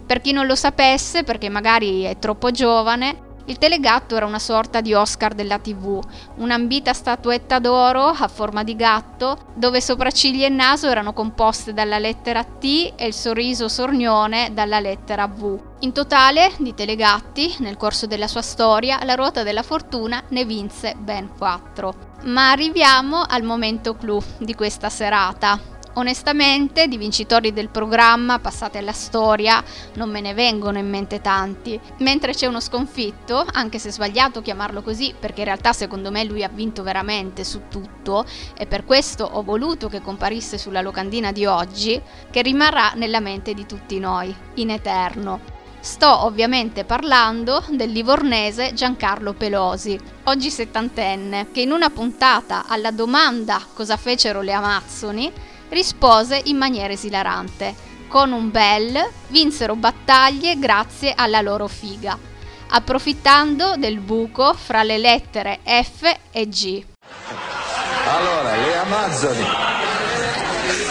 Per 0.05 0.22
chi 0.22 0.31
non 0.31 0.45
lo 0.45 0.55
sapesse, 0.55 1.24
perché 1.24 1.50
magari 1.50 2.03
è 2.03 2.19
troppo 2.19 2.51
giovane, 2.51 3.31
il 3.45 3.57
telegatto 3.57 4.15
era 4.15 4.25
una 4.25 4.39
sorta 4.39 4.79
di 4.79 4.93
Oscar 4.93 5.33
della 5.33 5.60
TV, 5.60 6.01
un'ambita 6.36 6.93
statuetta 6.93 7.60
d'oro 7.60 8.05
a 8.05 8.27
forma 8.29 8.63
di 8.63 8.74
gatto, 8.74 9.48
dove 9.53 9.81
sopracciglia 9.81 10.45
e 10.45 10.50
naso 10.50 10.88
erano 10.88 11.12
composte 11.12 11.74
dalla 11.74 12.00
lettera 12.00 12.45
T 12.45 12.93
e 12.95 13.05
il 13.05 13.13
sorriso 13.13 13.67
sornione 13.67 14.51
dalla 14.53 14.79
lettera 14.79 15.27
V. 15.27 15.60
In 15.79 15.91
totale, 15.91 16.53
di 16.60 16.74
telegatti, 16.74 17.55
nel 17.60 17.75
corso 17.75 18.05
della 18.05 18.29
sua 18.29 18.41
storia, 18.41 19.03
la 19.03 19.15
ruota 19.15 19.43
della 19.43 19.63
fortuna 19.63 20.24
ne 20.29 20.45
vinse 20.45 20.95
ben 20.98 21.29
4. 21.38 22.12
Ma 22.24 22.51
arriviamo 22.51 23.25
al 23.27 23.43
momento 23.43 23.98
clou 23.98 24.24
di 24.38 24.55
questa 24.55 24.89
serata, 24.89 25.60
Onestamente, 25.95 26.88
di 26.88 26.97
vincitori 26.97 27.53
del 27.53 27.69
programma 27.69 28.39
passati 28.39 28.77
alla 28.77 28.93
storia 28.93 29.63
non 29.93 30.09
me 30.09 30.21
ne 30.21 30.33
vengono 30.33 30.79
in 30.79 30.89
mente 30.89 31.21
tanti, 31.21 31.79
mentre 32.00 32.33
c'è 32.33 32.47
uno 32.47 32.59
sconfitto, 32.59 33.45
anche 33.51 33.77
se 33.77 33.89
è 33.89 33.91
sbagliato 33.91 34.41
chiamarlo 34.41 34.81
così, 34.81 35.13
perché 35.17 35.41
in 35.41 35.45
realtà 35.45 35.71
secondo 35.71 36.09
me 36.09 36.23
lui 36.23 36.43
ha 36.43 36.50
vinto 36.50 36.81
veramente 36.81 37.43
su 37.43 37.63
tutto 37.69 38.25
e 38.57 38.65
per 38.65 38.85
questo 38.85 39.23
ho 39.23 39.43
voluto 39.43 39.88
che 39.88 40.01
comparisse 40.01 40.57
sulla 40.57 40.81
locandina 40.81 41.31
di 41.31 41.45
oggi, 41.45 42.01
che 42.31 42.41
rimarrà 42.41 42.93
nella 42.95 43.19
mente 43.19 43.53
di 43.53 43.67
tutti 43.67 44.00
noi, 44.00 44.35
in 44.55 44.71
eterno. 44.71 45.62
Sto 45.79 46.23
ovviamente 46.23 46.85
parlando 46.85 47.62
del 47.69 47.91
livornese 47.91 48.73
Giancarlo 48.73 49.33
Pelosi, 49.33 50.00
oggi 50.23 50.50
settantenne, 50.50 51.51
che 51.51 51.62
in 51.62 51.71
una 51.71 51.89
puntata 51.89 52.65
alla 52.67 52.89
domanda 52.89 53.62
cosa 53.73 53.97
fecero 53.97 54.41
le 54.41 54.53
Amazzoni 54.53 55.31
rispose 55.70 56.39
in 56.46 56.58
maniera 56.58 56.93
esilarante. 56.93 57.91
Con 58.08 58.32
un 58.32 58.51
bel 58.51 59.10
vinsero 59.27 59.75
battaglie 59.75 60.60
grazie 60.60 61.13
alla 61.15 61.41
loro 61.41 61.67
figa, 61.67 62.17
approfittando 62.70 63.75
del 63.77 64.00
buco 64.00 64.53
fra 64.53 64.84
le 64.84 64.98
lettere 64.98 65.60
F 65.63 66.12
e 66.32 66.48
G. 66.48 66.84
Allora, 68.08 68.55
le 68.55 68.77
Amazzoni. 68.77 69.46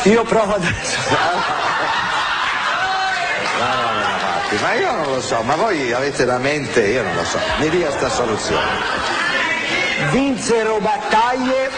Io 0.04 0.24
provo 0.24 0.54
adesso. 0.54 0.98
No, 3.58 3.68
no, 3.68 3.90
no, 3.92 4.60
ma 4.60 4.72
io 4.74 4.90
non 4.92 5.12
lo 5.12 5.20
so, 5.20 5.40
ma 5.42 5.54
voi 5.54 5.92
avete 5.92 6.24
la 6.24 6.38
mente, 6.38 6.84
io 6.84 7.02
non 7.02 7.14
lo 7.14 7.22
so. 7.22 7.38
Mi 7.58 7.68
dia 7.68 7.92
sta 7.92 8.08
soluzione. 8.08 8.66
Vinsero 10.10 10.80
battaglie 10.80 11.70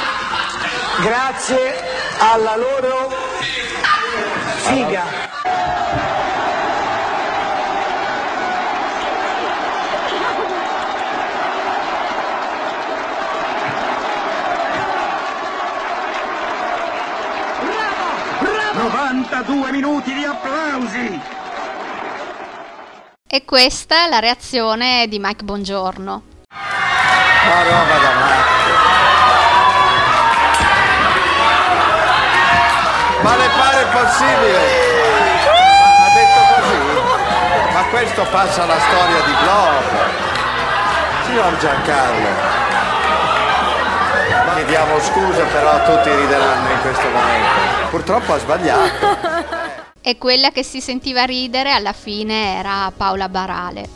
grazie 1.02 1.93
alla 2.18 2.56
loro 2.56 3.10
figa. 4.62 5.04
Bravo! 18.40 18.88
92 18.88 19.70
minuti 19.70 20.14
di 20.14 20.24
applausi! 20.24 21.20
E 23.26 23.44
questa 23.44 24.04
è 24.04 24.08
la 24.08 24.20
reazione 24.20 25.08
di 25.08 25.18
Mike 25.18 25.44
Bongiorno. 25.44 26.22
Ma 26.50 27.62
roba 27.62 28.03
possibile? 34.14 34.58
Ha 35.98 36.10
detto 36.14 36.40
così? 36.54 37.72
Ma 37.72 37.82
questo 37.90 38.24
passa 38.30 38.62
alla 38.62 38.78
storia 38.78 39.20
di 39.24 39.32
Globo. 39.42 40.22
Signor 41.24 41.56
Giancarlo. 41.58 42.52
Chiediamo 44.54 45.00
scusa, 45.00 45.42
però 45.44 45.84
tutti 45.84 46.14
rideranno 46.14 46.70
in 46.70 46.80
questo 46.80 47.08
momento. 47.08 47.88
Purtroppo 47.90 48.32
ha 48.34 48.38
sbagliato. 48.38 49.16
E 50.00 50.16
quella 50.16 50.50
che 50.50 50.62
si 50.62 50.80
sentiva 50.80 51.24
ridere 51.24 51.72
alla 51.72 51.92
fine 51.92 52.58
era 52.58 52.92
Paola 52.96 53.28
Barale. 53.28 53.88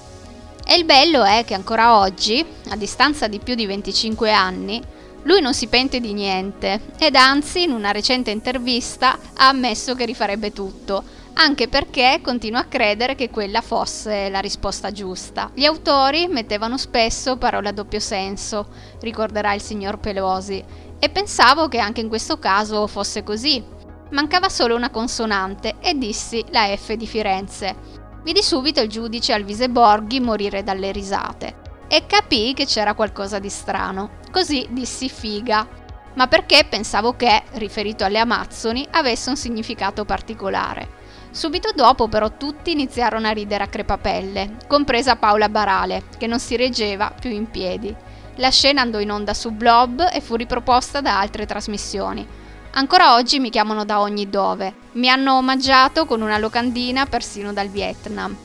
E 0.67 0.75
il 0.75 0.85
bello 0.85 1.23
è 1.23 1.45
che 1.47 1.55
ancora 1.55 1.97
oggi, 1.97 2.45
a 2.71 2.77
distanza 2.77 3.29
di 3.29 3.39
più 3.39 3.55
di 3.55 3.67
25 3.67 4.33
anni, 4.33 4.83
lui 5.29 5.43
non 5.43 5.53
si 5.53 5.67
pente 5.67 6.01
di 6.01 6.15
niente 6.15 6.81
ed 6.99 7.15
anzi 7.15 7.65
in 7.65 7.73
una 7.73 7.91
recente 7.91 8.31
intervista 8.31 9.19
ha 9.35 9.49
ammesso 9.49 9.95
che 9.95 10.07
rifarebbe 10.07 10.55
tutto, 10.55 11.05
anche 11.35 11.69
perché 11.69 12.21
continua 12.23 12.61
a 12.61 12.65
credere 12.65 13.15
che 13.15 13.29
quella 13.29 13.61
fosse 13.61 14.31
la 14.31 14.41
risposta 14.41 14.91
giusta. 14.91 15.51
Gli 15.53 15.67
autori 15.67 16.29
mettevano 16.29 16.79
spesso 16.79 17.37
parole 17.37 17.69
a 17.69 17.73
doppio 17.73 18.01
senso, 18.01 18.69
ricorderà 19.01 19.53
il 19.53 19.61
signor 19.61 19.99
Pelosi, 19.99 20.65
e 20.99 21.09
pensavo 21.11 21.69
che 21.69 21.79
anche 21.79 22.01
in 22.01 22.09
questo 22.09 22.39
caso 22.39 22.87
fosse 22.87 23.23
così. 23.23 23.63
Mancava 24.11 24.49
solo 24.49 24.77
una 24.77 24.89
consonante 24.89 25.75
e 25.81 25.93
dissi 25.99 26.43
la 26.53 26.75
F 26.75 26.95
di 26.95 27.07
Firenze. 27.07 27.77
Vidi 28.25 28.43
subito 28.43 28.81
il 28.81 28.89
giudice 28.89 29.35
Alvise 29.35 29.69
Borghi 29.69 30.21
morire 30.21 30.63
dalle 30.63 30.91
risate 30.91 31.68
e 31.89 32.07
capii 32.07 32.55
che 32.55 32.67
c'era 32.67 32.95
qualcosa 32.95 33.39
di 33.39 33.49
strano. 33.49 34.19
Così 34.31 34.67
dissi 34.71 35.09
figa, 35.09 35.67
ma 36.15 36.27
perché 36.27 36.67
pensavo 36.69 37.17
che, 37.17 37.43
riferito 37.53 38.05
alle 38.05 38.19
Amazzoni, 38.19 38.87
avesse 38.91 39.31
un 39.31 39.37
significato 39.37 40.05
particolare. 40.05 40.97
Subito 41.31 41.71
dopo 41.75 42.09
però 42.09 42.37
tutti 42.37 42.73
iniziarono 42.73 43.27
a 43.27 43.33
ridere 43.33 43.65
a 43.65 43.69
crepapelle, 43.69 44.57
compresa 44.67 45.17
Paola 45.17 45.49
Barale, 45.49 46.05
che 46.19 46.27
non 46.27 46.41
si 46.41 46.57
reggeva 46.57 47.13
più 47.19 47.31
in 47.31 47.51
piedi. 47.51 47.95
La 48.37 48.51
scena 48.51 48.83
andò 48.83 48.99
in 48.99 49.11
onda 49.11 49.35
su 49.35 49.51
Blob 49.51 50.09
e 50.13 50.21
fu 50.21 50.37
riproposta 50.37 51.01
da 51.01 51.19
altre 51.19 51.47
trasmissioni. 51.47 52.27
Ancora 52.73 53.15
oggi 53.15 53.39
mi 53.41 53.51
chiamano 53.51 53.85
da 53.85 54.01
ogni 54.01 54.29
dove. 54.29 54.75
Mi 54.93 55.09
hanno 55.09 55.37
omaggiato 55.37 56.07
con 56.07 56.21
una 56.21 56.39
locandina 56.39 57.07
persino 57.07 57.53
dal 57.53 57.69
Vietnam. 57.69 58.37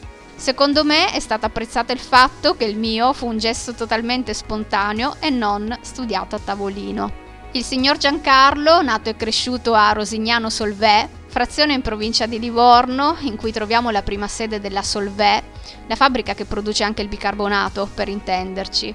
Secondo 0.44 0.84
me 0.84 1.10
è 1.14 1.22
stato 1.22 1.46
apprezzato 1.46 1.94
il 1.94 2.00
fatto 2.00 2.58
che 2.58 2.66
il 2.66 2.78
mio 2.78 3.14
fu 3.14 3.28
un 3.28 3.38
gesto 3.38 3.74
totalmente 3.74 4.34
spontaneo 4.34 5.16
e 5.22 5.30
non 5.30 5.74
studiato 5.80 6.36
a 6.36 6.40
tavolino. 6.44 7.14
Il 7.54 7.64
signor 7.64 7.96
Giancarlo, 7.96 8.82
nato 8.82 9.10
e 9.10 9.16
cresciuto 9.16 9.74
a 9.74 9.94
Rosignano 9.94 10.50
Solvè, 10.50 11.08
frazione 11.28 11.76
in 11.76 11.82
provincia 11.82 12.26
di 12.26 12.40
Livorno, 12.40 13.16
in 13.22 13.38
cui 13.38 13.54
troviamo 13.54 13.90
la 13.90 14.04
prima 14.04 14.28
sede 14.28 14.60
della 14.60 14.84
Solvè, 14.84 15.42
la 15.88 15.96
fabbrica 15.96 16.34
che 16.34 16.44
produce 16.44 16.84
anche 16.84 17.02
il 17.02 17.08
bicarbonato, 17.08 17.88
per 17.94 18.10
intenderci. 18.10 18.94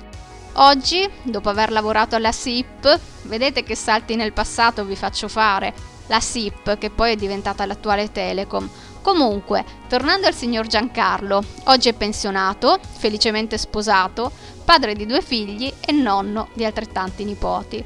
Oggi, 0.53 1.09
dopo 1.23 1.49
aver 1.49 1.73
lavorato 1.73 2.15
alla 2.15 2.31
SIP, 2.31 3.01
vedete 3.23 3.63
che 3.63 3.75
salti 3.75 4.17
nel 4.17 4.35
passato 4.35 4.85
vi 4.85 4.97
faccio 4.97 5.29
fare, 5.29 5.73
la 6.09 6.21
SIP 6.21 6.77
che 6.77 6.91
poi 6.91 7.13
è 7.13 7.17
diventata 7.17 7.65
l'attuale 7.65 8.13
Telecom. 8.13 8.69
Comunque, 9.03 9.65
tornando 9.89 10.27
al 10.27 10.35
signor 10.35 10.67
Giancarlo, 10.67 11.43
oggi 11.65 11.89
è 11.89 11.93
pensionato, 11.93 12.79
felicemente 12.99 13.57
sposato, 13.57 14.31
padre 14.65 14.95
di 14.95 15.07
due 15.07 15.23
figli 15.23 15.73
e 15.81 15.93
nonno 15.93 16.49
di 16.53 16.65
altrettanti 16.65 17.25
nipoti. 17.25 17.85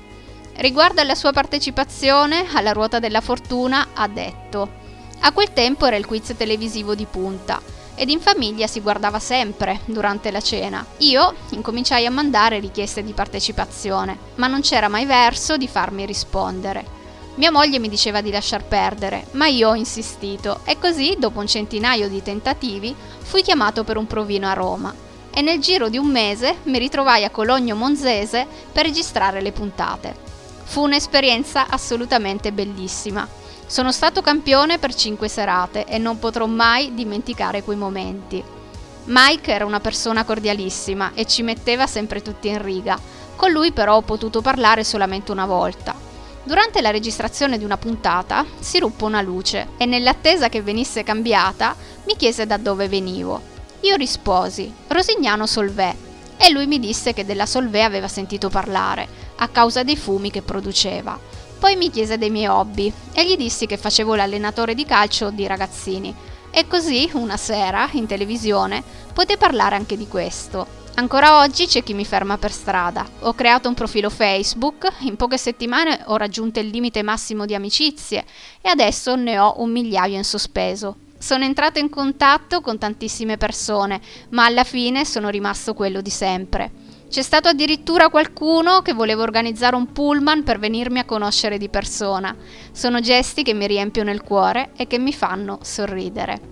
Riguardo 0.56 1.00
alla 1.00 1.14
sua 1.14 1.32
partecipazione 1.32 2.46
alla 2.52 2.72
ruota 2.72 2.98
della 2.98 3.20
fortuna, 3.20 3.88
ha 3.94 4.08
detto: 4.08 4.68
A 5.20 5.32
quel 5.32 5.52
tempo 5.52 5.86
era 5.86 5.96
il 5.96 6.06
quiz 6.06 6.34
televisivo 6.36 6.94
di 6.94 7.06
punta 7.06 7.60
ed 7.94 8.08
in 8.08 8.20
famiglia 8.20 8.66
si 8.66 8.80
guardava 8.80 9.18
sempre 9.18 9.80
durante 9.84 10.30
la 10.30 10.40
cena. 10.40 10.84
Io 10.98 11.34
incominciai 11.50 12.06
a 12.06 12.10
mandare 12.10 12.58
richieste 12.58 13.02
di 13.02 13.12
partecipazione, 13.12 14.18
ma 14.36 14.46
non 14.46 14.60
c'era 14.60 14.88
mai 14.88 15.04
verso 15.04 15.56
di 15.56 15.68
farmi 15.68 16.04
rispondere. 16.06 17.00
Mia 17.34 17.50
moglie 17.50 17.78
mi 17.78 17.88
diceva 17.88 18.20
di 18.20 18.30
lasciar 18.30 18.62
perdere, 18.64 19.26
ma 19.32 19.46
io 19.46 19.70
ho 19.70 19.74
insistito 19.74 20.60
e 20.64 20.78
così, 20.78 21.16
dopo 21.18 21.40
un 21.40 21.46
centinaio 21.46 22.08
di 22.08 22.22
tentativi, 22.22 22.94
fui 23.22 23.40
chiamato 23.40 23.84
per 23.84 23.96
un 23.96 24.06
provino 24.06 24.48
a 24.48 24.52
Roma 24.52 24.94
e 25.34 25.40
nel 25.40 25.58
giro 25.58 25.88
di 25.88 25.96
un 25.96 26.08
mese 26.08 26.56
mi 26.64 26.78
ritrovai 26.78 27.24
a 27.24 27.30
Cologno 27.30 27.74
Monzese 27.74 28.46
per 28.70 28.84
registrare 28.84 29.40
le 29.40 29.52
puntate. 29.52 30.14
Fu 30.64 30.82
un'esperienza 30.82 31.66
assolutamente 31.68 32.52
bellissima 32.52 33.26
Sono 33.66 33.92
stato 33.92 34.20
campione 34.20 34.78
per 34.78 34.94
5 34.94 35.26
serate 35.28 35.86
e 35.86 35.96
non 35.96 36.18
potrò 36.18 36.44
mai 36.44 36.92
dimenticare 36.92 37.62
quei 37.62 37.78
momenti. 37.78 38.44
Mike 39.04 39.50
era 39.50 39.64
una 39.64 39.80
persona 39.80 40.24
cordialissima 40.24 41.12
e 41.14 41.24
ci 41.24 41.42
metteva 41.42 41.86
sempre 41.86 42.20
tutti 42.20 42.48
in 42.48 42.60
riga. 42.60 42.98
Con 43.34 43.50
lui 43.50 43.72
però 43.72 43.96
ho 43.96 44.02
potuto 44.02 44.42
parlare 44.42 44.84
solamente 44.84 45.32
una 45.32 45.46
volta. 45.46 46.01
Durante 46.44 46.80
la 46.80 46.90
registrazione 46.90 47.56
di 47.56 47.64
una 47.64 47.76
puntata 47.76 48.44
si 48.58 48.80
ruppe 48.80 49.04
una 49.04 49.22
luce 49.22 49.68
e 49.76 49.86
nell'attesa 49.86 50.48
che 50.48 50.60
venisse 50.60 51.04
cambiata 51.04 51.76
mi 52.04 52.16
chiese 52.16 52.46
da 52.46 52.56
dove 52.56 52.88
venivo. 52.88 53.40
Io 53.82 53.94
risposi 53.94 54.72
Rosignano 54.88 55.46
Solvè 55.46 55.94
e 56.36 56.50
lui 56.50 56.66
mi 56.66 56.80
disse 56.80 57.12
che 57.12 57.24
della 57.24 57.46
Solvè 57.46 57.82
aveva 57.82 58.08
sentito 58.08 58.48
parlare 58.48 59.06
a 59.36 59.48
causa 59.48 59.84
dei 59.84 59.96
fumi 59.96 60.32
che 60.32 60.42
produceva. 60.42 61.16
Poi 61.60 61.76
mi 61.76 61.90
chiese 61.90 62.18
dei 62.18 62.30
miei 62.30 62.48
hobby 62.48 62.92
e 63.12 63.24
gli 63.24 63.36
dissi 63.36 63.66
che 63.66 63.76
facevo 63.76 64.16
l'allenatore 64.16 64.74
di 64.74 64.84
calcio 64.84 65.30
di 65.30 65.46
ragazzini. 65.46 66.12
E 66.50 66.66
così, 66.66 67.08
una 67.12 67.36
sera, 67.36 67.88
in 67.92 68.06
televisione, 68.06 68.82
poté 69.14 69.36
parlare 69.36 69.76
anche 69.76 69.96
di 69.96 70.08
questo. 70.08 70.81
Ancora 70.94 71.38
oggi 71.38 71.66
c'è 71.66 71.82
chi 71.82 71.94
mi 71.94 72.04
ferma 72.04 72.36
per 72.36 72.52
strada. 72.52 73.06
Ho 73.20 73.32
creato 73.32 73.66
un 73.66 73.74
profilo 73.74 74.10
Facebook, 74.10 74.92
in 75.00 75.16
poche 75.16 75.38
settimane 75.38 76.02
ho 76.04 76.16
raggiunto 76.16 76.60
il 76.60 76.68
limite 76.68 77.02
massimo 77.02 77.46
di 77.46 77.54
amicizie 77.54 78.24
e 78.60 78.68
adesso 78.68 79.16
ne 79.16 79.38
ho 79.38 79.54
un 79.56 79.70
migliaio 79.70 80.16
in 80.16 80.24
sospeso. 80.24 80.96
Sono 81.18 81.44
entrato 81.44 81.78
in 81.78 81.88
contatto 81.88 82.60
con 82.60 82.76
tantissime 82.76 83.38
persone, 83.38 84.00
ma 84.30 84.44
alla 84.44 84.64
fine 84.64 85.06
sono 85.06 85.30
rimasto 85.30 85.72
quello 85.72 86.02
di 86.02 86.10
sempre. 86.10 86.70
C'è 87.08 87.22
stato 87.22 87.48
addirittura 87.48 88.10
qualcuno 88.10 88.82
che 88.82 88.92
voleva 88.92 89.22
organizzare 89.22 89.76
un 89.76 89.92
pullman 89.92 90.42
per 90.42 90.58
venirmi 90.58 90.98
a 90.98 91.04
conoscere 91.04 91.56
di 91.56 91.70
persona. 91.70 92.36
Sono 92.70 93.00
gesti 93.00 93.42
che 93.42 93.54
mi 93.54 93.66
riempiono 93.66 94.10
il 94.10 94.22
cuore 94.22 94.72
e 94.76 94.86
che 94.86 94.98
mi 94.98 95.12
fanno 95.12 95.58
sorridere. 95.62 96.51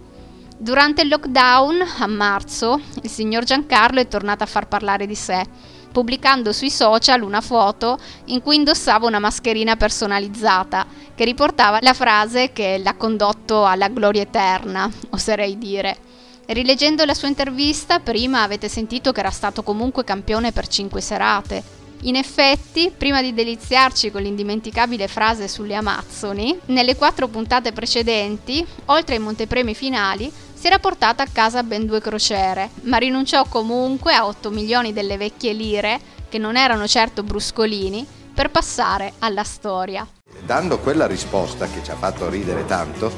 Durante 0.62 1.00
il 1.00 1.08
lockdown, 1.08 1.80
a 2.00 2.06
marzo, 2.06 2.78
il 3.02 3.08
signor 3.08 3.44
Giancarlo 3.44 3.98
è 3.98 4.06
tornato 4.06 4.42
a 4.42 4.46
far 4.46 4.68
parlare 4.68 5.06
di 5.06 5.14
sé, 5.14 5.42
pubblicando 5.90 6.52
sui 6.52 6.68
social 6.70 7.22
una 7.22 7.40
foto 7.40 7.96
in 8.26 8.42
cui 8.42 8.56
indossava 8.56 9.06
una 9.06 9.20
mascherina 9.20 9.76
personalizzata 9.76 10.84
che 11.14 11.24
riportava 11.24 11.78
la 11.80 11.94
frase 11.94 12.52
che 12.52 12.76
l'ha 12.76 12.92
condotto 12.92 13.64
alla 13.64 13.88
gloria 13.88 14.20
eterna, 14.20 14.90
oserei 15.08 15.56
dire. 15.56 15.96
Rileggendo 16.44 17.06
la 17.06 17.14
sua 17.14 17.28
intervista, 17.28 18.00
prima 18.00 18.42
avete 18.42 18.68
sentito 18.68 19.12
che 19.12 19.20
era 19.20 19.30
stato 19.30 19.62
comunque 19.62 20.04
campione 20.04 20.52
per 20.52 20.68
5 20.68 21.00
serate. 21.00 21.62
In 22.04 22.16
effetti, 22.16 22.92
prima 22.94 23.22
di 23.22 23.32
deliziarci 23.32 24.10
con 24.10 24.22
l'indimenticabile 24.22 25.06
frase 25.08 25.48
sulle 25.48 25.74
Amazzoni, 25.74 26.58
nelle 26.66 26.96
quattro 26.96 27.28
puntate 27.28 27.72
precedenti, 27.72 28.66
oltre 28.86 29.16
ai 29.16 29.20
montepremi 29.20 29.74
finali, 29.74 30.30
si 30.60 30.66
era 30.66 30.78
portata 30.78 31.22
a 31.22 31.26
casa 31.32 31.62
ben 31.62 31.86
due 31.86 32.02
crociere, 32.02 32.68
ma 32.82 32.98
rinunciò 32.98 33.46
comunque 33.46 34.12
a 34.12 34.26
8 34.26 34.50
milioni 34.50 34.92
delle 34.92 35.16
vecchie 35.16 35.54
lire, 35.54 35.98
che 36.28 36.36
non 36.36 36.54
erano 36.54 36.86
certo 36.86 37.22
bruscolini, 37.22 38.06
per 38.34 38.50
passare 38.50 39.14
alla 39.20 39.42
storia. 39.42 40.06
Dando 40.44 40.78
quella 40.78 41.06
risposta 41.06 41.64
che 41.64 41.82
ci 41.82 41.90
ha 41.90 41.96
fatto 41.96 42.28
ridere 42.28 42.66
tanto, 42.66 43.10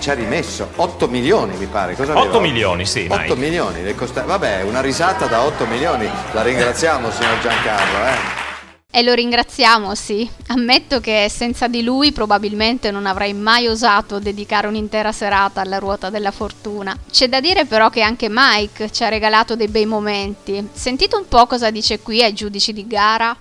ci 0.00 0.10
ha 0.10 0.12
rimesso 0.12 0.68
8 0.76 1.08
milioni 1.08 1.56
mi 1.56 1.64
pare. 1.64 1.96
Cosa 1.96 2.12
8 2.12 2.20
aveva? 2.20 2.40
milioni, 2.40 2.84
sì. 2.84 3.06
8 3.08 3.16
mai. 3.16 3.36
milioni, 3.36 3.82
le 3.82 3.94
costa... 3.94 4.24
vabbè, 4.24 4.64
una 4.64 4.82
risata 4.82 5.24
da 5.24 5.44
8 5.44 5.64
milioni, 5.64 6.10
la 6.32 6.42
ringraziamo 6.42 7.10
signor 7.10 7.40
Giancarlo. 7.40 8.04
Eh. 8.04 8.47
E 8.90 9.02
lo 9.02 9.12
ringraziamo, 9.12 9.94
sì. 9.94 10.28
Ammetto 10.46 10.98
che 10.98 11.26
senza 11.28 11.68
di 11.68 11.82
lui 11.84 12.10
probabilmente 12.10 12.90
non 12.90 13.04
avrei 13.04 13.34
mai 13.34 13.68
osato 13.68 14.18
dedicare 14.18 14.66
un'intera 14.66 15.12
serata 15.12 15.60
alla 15.60 15.78
ruota 15.78 16.08
della 16.08 16.30
fortuna. 16.30 16.96
C'è 17.10 17.28
da 17.28 17.38
dire 17.38 17.66
però 17.66 17.90
che 17.90 18.00
anche 18.00 18.28
Mike 18.30 18.90
ci 18.90 19.04
ha 19.04 19.08
regalato 19.10 19.56
dei 19.56 19.68
bei 19.68 19.84
momenti. 19.84 20.66
Sentite 20.72 21.16
un 21.16 21.28
po' 21.28 21.46
cosa 21.46 21.70
dice 21.70 22.00
qui 22.00 22.22
ai 22.22 22.32
giudici 22.32 22.72
di 22.72 22.86
gara. 22.86 23.36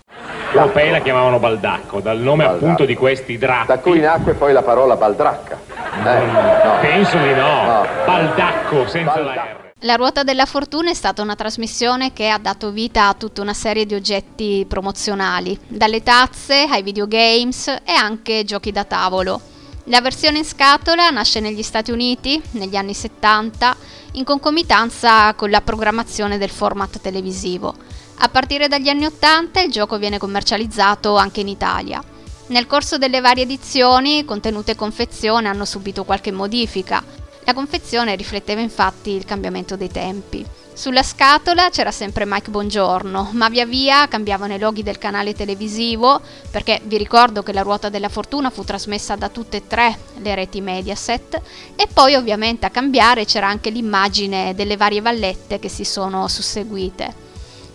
Europei 0.52 0.92
la 0.92 1.00
chiamavano 1.00 1.40
Baldacco, 1.40 2.02
dal 2.02 2.20
nome 2.20 2.44
Baldacco. 2.44 2.66
appunto 2.66 2.86
di 2.86 2.96
questi 2.96 3.38
drappi. 3.38 3.68
Da 3.68 3.80
cui 3.80 4.00
nacque 4.02 4.34
poi 4.34 4.52
la 4.52 4.62
parola 4.64 4.98
baldracca. 4.98 5.58
Eh, 6.06 6.26
no. 6.26 6.78
Penso 6.82 7.18
di 7.18 7.34
no. 7.34 7.64
no. 7.64 7.88
Baldacco 8.06 8.86
senza 8.88 9.14
Baldacco. 9.14 9.36
la 9.36 9.64
R. 9.64 9.67
La 9.82 9.94
Ruota 9.94 10.24
della 10.24 10.48
Fortuna 10.48 10.90
è 10.90 10.96
stata 10.96 11.22
una 11.22 11.36
trasmissione 11.36 12.12
che 12.12 12.30
ha 12.30 12.40
dato 12.40 12.72
vita 12.72 13.10
a 13.10 13.14
tutta 13.14 13.44
una 13.44 13.54
serie 13.54 13.86
di 13.86 13.94
oggetti 13.94 14.66
promozionali, 14.68 15.56
dalle 15.68 16.02
tazze 16.02 16.66
ai 16.68 16.82
videogames 16.82 17.68
e 17.68 17.92
anche 17.92 18.44
giochi 18.44 18.72
da 18.72 18.86
tavolo. 18.86 19.40
La 19.84 20.02
versione 20.02 20.40
in 20.40 20.46
scatola 20.46 21.12
nasce 21.12 21.42
negli 21.42 21.62
Stati 21.62 21.92
Uniti 21.92 22.42
negli 22.54 22.76
anni 22.76 22.96
70 22.96 23.76
in 24.14 24.24
concomitanza 24.24 25.36
con 25.36 25.52
la 25.52 25.62
programmazione 25.62 26.40
del 26.40 26.50
format 26.50 27.00
televisivo. 27.00 27.76
A 28.16 28.30
partire 28.30 28.68
dagli 28.68 28.90
anni 28.90 29.06
80 29.06 29.62
il 29.62 29.72
gioco 29.72 30.00
viene 30.00 30.18
commercializzato 30.18 31.16
anche 31.18 31.42
in 31.42 31.50
Italia. 31.50 32.04
Nel 32.48 32.66
corso 32.66 32.98
delle 32.98 33.22
varie 33.22 33.44
edizioni, 33.44 34.26
contenute 34.26 34.72
e 34.72 34.76
confezione 34.76 35.50
hanno 35.50 35.66
subito 35.66 36.04
qualche 36.04 36.32
modifica. 36.32 37.04
La 37.48 37.54
confezione 37.54 38.18
rifletteva 38.18 38.60
infatti 38.60 39.12
il 39.12 39.24
cambiamento 39.24 39.78
dei 39.78 39.90
tempi. 39.90 40.46
Sulla 40.74 41.02
scatola 41.02 41.70
c'era 41.70 41.92
sempre 41.92 42.26
Mike 42.26 42.50
Bongiorno, 42.50 43.30
ma 43.32 43.48
via 43.48 43.66
via 43.66 44.06
cambiavano 44.10 44.56
i 44.56 44.60
loghi 44.60 44.84
del 44.84 44.98
canale 44.98 45.34
televisivo, 45.34 46.20
perché 46.52 46.82
vi 46.84 46.98
ricordo 46.98 47.44
che 47.44 47.54
la 47.54 47.62
ruota 47.62 47.88
della 47.88 48.10
fortuna 48.10 48.50
fu 48.50 48.66
trasmessa 48.66 49.16
da 49.16 49.30
tutte 49.30 49.58
e 49.58 49.66
tre 49.66 49.98
le 50.18 50.36
reti 50.36 50.60
Mediaset, 50.60 51.42
e 51.78 51.88
poi 51.92 52.16
ovviamente 52.16 52.66
a 52.66 52.70
cambiare 52.70 53.24
c'era 53.24 53.48
anche 53.48 53.70
l'immagine 53.70 54.54
delle 54.54 54.76
varie 54.76 55.00
vallette 55.00 55.58
che 55.58 55.70
si 55.70 55.86
sono 55.86 56.28
susseguite. 56.28 57.26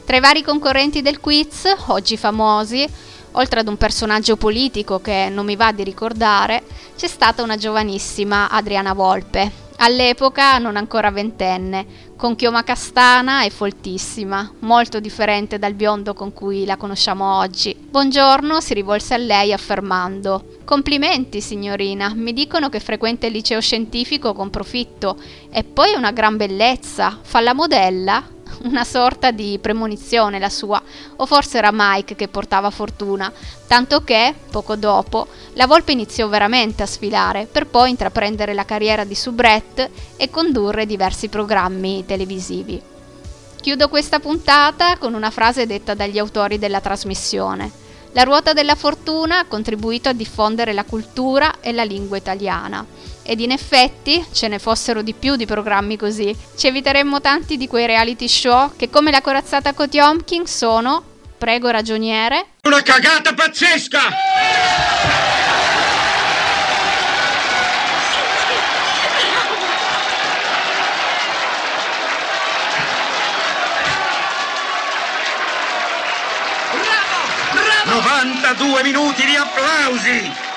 Tra 0.04 0.16
i 0.18 0.20
vari 0.20 0.42
concorrenti 0.42 1.00
del 1.00 1.18
quiz, 1.18 1.64
oggi 1.86 2.18
famosi, 2.18 2.86
oltre 3.32 3.60
ad 3.60 3.68
un 3.68 3.76
personaggio 3.76 4.36
politico 4.36 5.00
che 5.00 5.28
non 5.30 5.46
mi 5.46 5.56
va 5.56 5.72
di 5.72 5.84
ricordare, 5.84 6.62
c'è 6.96 7.06
stata 7.06 7.42
una 7.42 7.56
giovanissima 7.56 8.48
Adriana 8.48 8.92
Volpe, 8.92 9.50
all'epoca 9.76 10.58
non 10.58 10.76
ancora 10.76 11.10
ventenne, 11.10 12.10
con 12.16 12.36
chioma 12.36 12.62
castana 12.62 13.42
e 13.44 13.50
foltissima, 13.50 14.52
molto 14.60 15.00
differente 15.00 15.58
dal 15.58 15.74
biondo 15.74 16.14
con 16.14 16.32
cui 16.32 16.64
la 16.64 16.76
conosciamo 16.76 17.38
oggi. 17.38 17.74
Buongiorno 17.76 18.60
si 18.60 18.74
rivolse 18.74 19.14
a 19.14 19.16
lei 19.16 19.52
affermando: 19.52 20.58
Complimenti 20.64 21.40
signorina, 21.40 22.12
mi 22.14 22.32
dicono 22.32 22.68
che 22.68 22.78
frequenta 22.78 23.26
il 23.26 23.32
liceo 23.32 23.60
scientifico 23.60 24.34
con 24.34 24.50
profitto 24.50 25.16
e 25.50 25.64
poi 25.64 25.94
è 25.94 25.96
una 25.96 26.12
gran 26.12 26.36
bellezza, 26.36 27.18
fa 27.20 27.40
la 27.40 27.54
modella? 27.54 28.22
Una 28.62 28.84
sorta 28.84 29.30
di 29.30 29.58
premonizione 29.60 30.38
la 30.38 30.48
sua, 30.48 30.80
o 31.16 31.26
forse 31.26 31.58
era 31.58 31.70
Mike 31.72 32.14
che 32.14 32.28
portava 32.28 32.70
fortuna, 32.70 33.32
tanto 33.66 34.04
che, 34.04 34.34
poco 34.50 34.76
dopo, 34.76 35.28
la 35.54 35.66
volpe 35.66 35.92
iniziò 35.92 36.28
veramente 36.28 36.82
a 36.82 36.86
sfilare, 36.86 37.46
per 37.50 37.66
poi 37.66 37.90
intraprendere 37.90 38.54
la 38.54 38.64
carriera 38.64 39.04
di 39.04 39.14
soubrette 39.14 39.90
e 40.16 40.30
condurre 40.30 40.86
diversi 40.86 41.28
programmi 41.28 42.04
televisivi. 42.06 42.80
Chiudo 43.60 43.88
questa 43.88 44.18
puntata 44.18 44.96
con 44.98 45.14
una 45.14 45.30
frase 45.30 45.66
detta 45.66 45.94
dagli 45.94 46.18
autori 46.18 46.58
della 46.58 46.80
trasmissione. 46.80 47.70
La 48.12 48.24
ruota 48.24 48.52
della 48.52 48.74
fortuna 48.74 49.38
ha 49.38 49.44
contribuito 49.46 50.08
a 50.08 50.12
diffondere 50.12 50.72
la 50.72 50.84
cultura 50.84 51.60
e 51.60 51.72
la 51.72 51.84
lingua 51.84 52.16
italiana 52.16 52.91
ed 53.22 53.40
in 53.40 53.50
effetti, 53.50 54.24
ce 54.32 54.48
ne 54.48 54.58
fossero 54.58 55.02
di 55.02 55.14
più 55.14 55.36
di 55.36 55.46
programmi 55.46 55.96
così, 55.96 56.36
ci 56.56 56.66
eviteremmo 56.66 57.20
tanti 57.20 57.56
di 57.56 57.66
quei 57.66 57.86
reality 57.86 58.28
show 58.28 58.72
che 58.76 58.90
come 58.90 59.10
la 59.10 59.20
corazzata 59.20 59.72
Potiomkin 59.72 60.46
sono, 60.46 61.02
prego 61.38 61.70
ragioniere, 61.70 62.46
una 62.62 62.82
cagata 62.82 63.34
pazzesca! 63.34 64.00
Bravo! 76.70 77.20
Bravo! 77.52 78.00
92 78.00 78.82
minuti 78.82 79.24
di 79.24 79.36
applausi! 79.36 80.50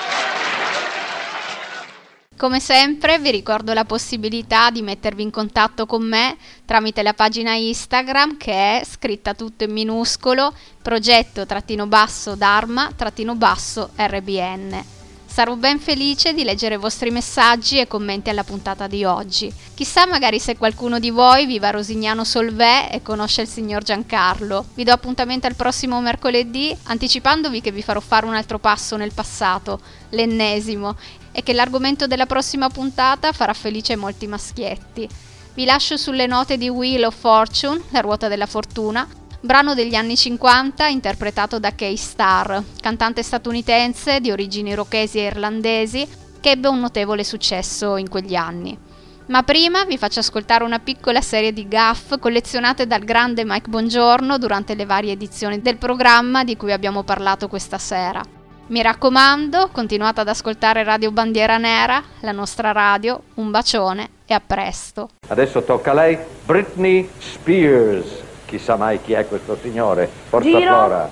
Come 2.36 2.60
sempre 2.60 3.18
vi 3.18 3.30
ricordo 3.30 3.72
la 3.72 3.86
possibilità 3.86 4.68
di 4.70 4.82
mettervi 4.82 5.22
in 5.22 5.30
contatto 5.30 5.86
con 5.86 6.06
me 6.06 6.36
tramite 6.66 7.02
la 7.02 7.14
pagina 7.14 7.54
Instagram 7.54 8.36
che 8.36 8.52
è 8.52 8.84
scritta 8.84 9.32
tutto 9.32 9.64
in 9.64 9.72
minuscolo 9.72 10.52
progetto 10.82 11.46
trattino 11.46 11.86
basso 11.86 12.34
Dharma 12.34 12.90
trattino 12.94 13.36
basso 13.36 13.88
RBN. 13.96 14.84
Sarò 15.24 15.54
ben 15.54 15.78
felice 15.78 16.32
di 16.34 16.44
leggere 16.44 16.76
i 16.76 16.78
vostri 16.78 17.10
messaggi 17.10 17.78
e 17.78 17.86
commenti 17.86 18.30
alla 18.30 18.44
puntata 18.44 18.86
di 18.86 19.04
oggi. 19.04 19.52
Chissà 19.74 20.06
magari 20.06 20.38
se 20.38 20.56
qualcuno 20.56 20.98
di 20.98 21.10
voi 21.10 21.44
viva 21.44 21.68
Rosignano 21.68 22.24
Solvè 22.24 22.88
e 22.90 23.02
conosce 23.02 23.42
il 23.42 23.48
signor 23.48 23.82
Giancarlo. 23.82 24.68
Vi 24.74 24.84
do 24.84 24.92
appuntamento 24.92 25.46
al 25.46 25.54
prossimo 25.54 26.00
mercoledì, 26.00 26.74
anticipandovi 26.84 27.60
che 27.60 27.70
vi 27.70 27.82
farò 27.82 28.00
fare 28.00 28.24
un 28.24 28.34
altro 28.34 28.58
passo 28.58 28.96
nel 28.96 29.12
passato, 29.12 29.80
l'ennesimo, 30.10 30.96
e 31.36 31.42
che 31.42 31.52
l'argomento 31.52 32.06
della 32.06 32.24
prossima 32.24 32.70
puntata 32.70 33.30
farà 33.32 33.52
felice 33.52 33.94
molti 33.94 34.26
maschietti. 34.26 35.06
Vi 35.52 35.66
lascio 35.66 35.98
sulle 35.98 36.26
note 36.26 36.56
di 36.56 36.70
Wheel 36.70 37.04
of 37.04 37.14
Fortune, 37.14 37.82
la 37.90 38.00
ruota 38.00 38.26
della 38.26 38.46
fortuna, 38.46 39.06
brano 39.42 39.74
degli 39.74 39.94
anni 39.94 40.16
50 40.16 40.86
interpretato 40.86 41.58
da 41.58 41.74
Kay 41.74 41.94
Starr, 41.96 42.58
cantante 42.80 43.22
statunitense 43.22 44.20
di 44.20 44.30
origini 44.30 44.70
irokesi 44.70 45.18
e 45.18 45.24
irlandesi 45.24 46.08
che 46.40 46.52
ebbe 46.52 46.68
un 46.68 46.80
notevole 46.80 47.22
successo 47.22 47.98
in 47.98 48.08
quegli 48.08 48.34
anni. 48.34 48.78
Ma 49.26 49.42
prima 49.42 49.84
vi 49.84 49.98
faccio 49.98 50.20
ascoltare 50.20 50.64
una 50.64 50.78
piccola 50.78 51.20
serie 51.20 51.52
di 51.52 51.68
gaff 51.68 52.18
collezionate 52.18 52.86
dal 52.86 53.04
grande 53.04 53.44
Mike 53.44 53.68
Bongiorno 53.68 54.38
durante 54.38 54.74
le 54.74 54.86
varie 54.86 55.12
edizioni 55.12 55.60
del 55.60 55.76
programma 55.76 56.44
di 56.44 56.56
cui 56.56 56.72
abbiamo 56.72 57.02
parlato 57.02 57.46
questa 57.46 57.76
sera. 57.76 58.35
Mi 58.68 58.82
raccomando, 58.82 59.68
continuate 59.70 60.20
ad 60.22 60.28
ascoltare 60.28 60.82
Radio 60.82 61.12
Bandiera 61.12 61.56
Nera, 61.56 62.02
la 62.20 62.32
nostra 62.32 62.72
radio, 62.72 63.20
un 63.34 63.52
bacione 63.52 64.08
e 64.26 64.34
a 64.34 64.42
presto. 64.44 65.10
Adesso 65.28 65.62
tocca 65.62 65.92
a 65.92 65.94
lei, 65.94 66.18
Britney 66.44 67.08
Spears. 67.16 68.22
Chissà 68.44 68.74
mai 68.76 69.00
chi 69.00 69.12
è 69.12 69.26
questo 69.28 69.56
signore. 69.62 70.10
Forza 70.28 70.48
Giro. 70.48 70.60
Flora. 70.60 71.08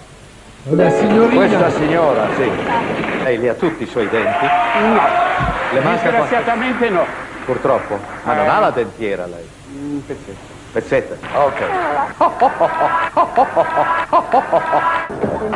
La 0.71 0.91
signorina. 0.91 1.47
Questa 1.47 1.71
signora, 1.71 2.27
sì. 2.35 2.51
Lei 3.23 3.39
li 3.39 3.49
ha 3.49 3.55
tutti 3.55 3.85
i 3.85 3.87
suoi 3.87 4.09
denti? 4.09 4.45
No. 4.81 5.01
Le 5.73 5.81
manca 5.81 6.09
qualche- 6.11 6.11
Disgraziatamente 6.11 6.89
no. 6.91 7.05
Purtroppo. 7.45 8.01
Ma 8.25 8.35
non 8.35 8.47
Eh. 8.47 8.49
ha 8.49 8.59
la 8.59 8.71
dentiera 8.71 9.27
lei? 9.27 9.47
Un 9.77 10.05
pezzetto. 10.05 10.54
Pezzetta. 10.75 11.15
Ok. 11.39 11.61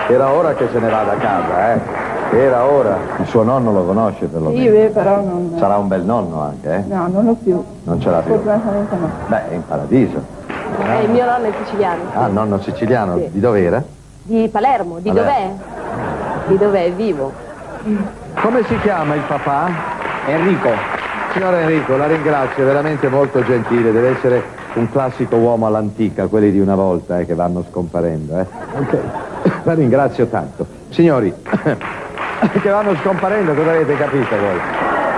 Era 0.09 0.31
ora 0.31 0.55
che 0.55 0.69
se 0.71 0.79
ne 0.79 0.89
va 0.89 1.03
da 1.03 1.17
casa, 1.17 1.73
eh? 1.73 1.81
Era 2.39 2.65
ora. 2.65 2.97
Il 3.19 3.27
suo 3.27 3.43
nonno 3.43 3.73
lo 3.73 3.85
conosce 3.85 4.27
perlomeno. 4.27 4.63
Io 4.63 4.73
eh, 4.75 4.91
però 4.91 5.17
non... 5.17 5.57
Sarà 5.59 5.77
un 5.77 5.89
bel 5.89 6.03
nonno 6.03 6.41
anche, 6.41 6.73
eh? 6.73 6.85
No, 6.87 7.09
non 7.09 7.25
l'ho 7.25 7.35
più. 7.35 7.61
Non 7.83 8.01
ce 8.01 8.11
l'ha 8.11 8.21
più. 8.21 8.35
Fortunatamente 8.35 8.95
no. 8.95 9.11
Beh, 9.27 9.51
è 9.51 9.55
in 9.55 9.67
paradiso. 9.67 10.23
Eh, 10.87 11.03
il 11.03 11.11
mio 11.11 11.25
nonno 11.25 11.47
è 11.47 11.53
siciliano. 11.65 12.03
Ah, 12.15 12.27
il 12.29 12.33
nonno 12.33 12.61
siciliano. 12.61 13.17
Sì. 13.17 13.31
Di 13.33 13.41
dov'era? 13.41 13.83
Di 14.23 14.49
Palermo, 14.53 14.99
di 15.01 15.11
dov'è? 15.11 15.51
Di 16.47 16.59
dov'è? 16.59 16.93
Vivo. 16.93 17.33
Come 18.35 18.65
si 18.67 18.79
chiama 18.83 19.17
il 19.17 19.23
papà? 19.23 19.69
Enrico. 20.27 20.98
Signor 21.33 21.55
Enrico, 21.55 21.97
la 21.97 22.07
ringrazio, 22.07 22.63
è 22.63 22.67
veramente 22.67 23.09
molto 23.09 23.45
gentile, 23.45 23.93
deve 23.93 24.17
essere 24.17 24.43
un 24.75 24.91
classico 24.91 25.37
uomo 25.37 25.67
all'antica, 25.67 26.27
quelli 26.27 26.51
di 26.51 26.59
una 26.61 26.75
volta 26.75 27.19
eh, 27.19 27.27
che 27.27 27.35
vanno 27.35 27.65
scomparendo. 27.71 28.39
Eh. 28.39 28.47
Ok, 28.79 28.99
la 29.65 29.75
ringrazio 29.75 30.27
tanto. 30.27 30.67
Signori, 30.89 31.33
che 32.63 32.69
vanno 32.71 32.97
scomparendo, 33.03 33.55
cosa 33.55 33.71
avete 33.71 33.97
capito 33.97 34.37
voi? 34.37 34.61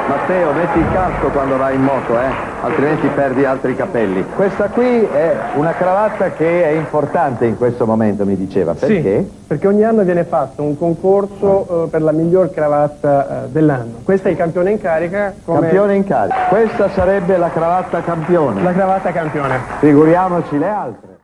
Matteo, 0.08 0.52
metti 0.52 0.78
il 0.78 0.86
casco 0.92 1.28
quando 1.28 1.56
vai 1.56 1.74
in 1.76 1.82
moto, 1.82 2.18
eh? 2.18 2.49
Altrimenti 2.62 3.06
perdi 3.08 3.44
altri 3.44 3.74
capelli. 3.74 4.24
Questa 4.34 4.68
qui 4.68 5.04
è 5.04 5.36
una 5.54 5.72
cravatta 5.72 6.32
che 6.32 6.64
è 6.64 6.70
importante 6.70 7.46
in 7.46 7.56
questo 7.56 7.86
momento, 7.86 8.24
mi 8.24 8.36
diceva. 8.36 8.74
Perché? 8.74 9.18
Sì, 9.18 9.30
perché 9.46 9.66
ogni 9.66 9.84
anno 9.84 10.02
viene 10.02 10.24
fatto 10.24 10.62
un 10.62 10.76
concorso 10.78 11.84
eh, 11.84 11.88
per 11.88 12.02
la 12.02 12.12
miglior 12.12 12.50
cravatta 12.50 13.44
eh, 13.44 13.48
dell'anno. 13.48 14.00
Questo 14.04 14.28
è 14.28 14.30
il 14.30 14.36
campione 14.36 14.70
in 14.70 14.80
carica 14.80 15.34
come 15.44 15.60
Campione 15.60 15.94
in 15.94 16.04
carica. 16.04 16.46
Questa 16.48 16.88
sarebbe 16.90 17.36
la 17.36 17.50
cravatta 17.50 18.00
campione. 18.02 18.62
la 18.62 18.72
cravatta 18.72 19.12
campione. 19.12 19.58
Figuriamoci 19.78 20.58
le 20.58 20.68
altre. 20.68 21.19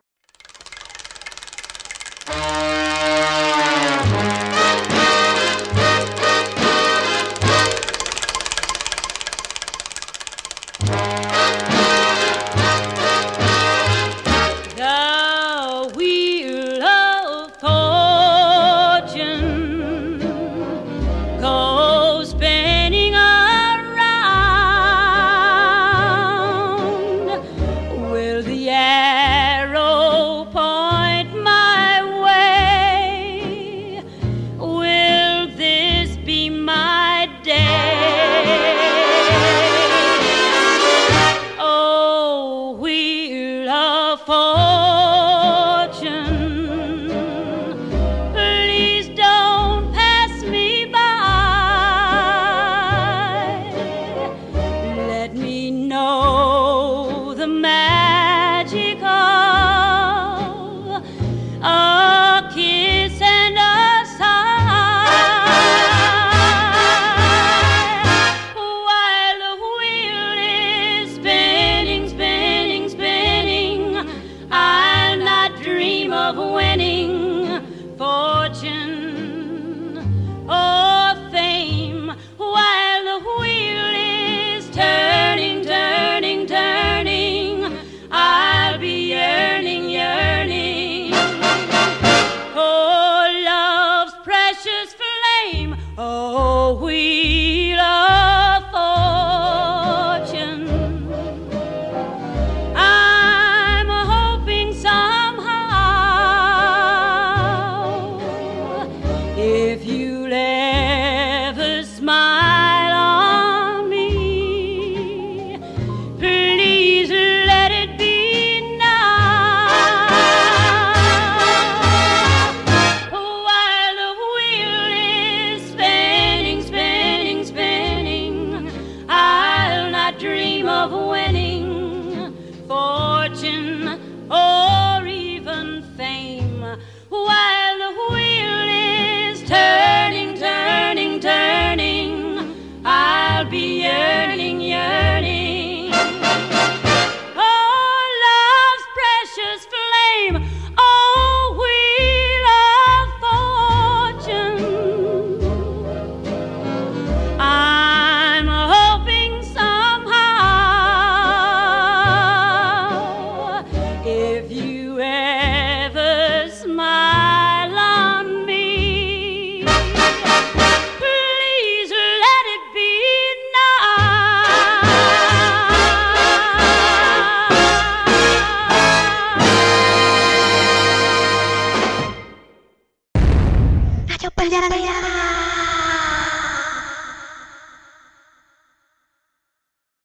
Fortune 78.77 79.15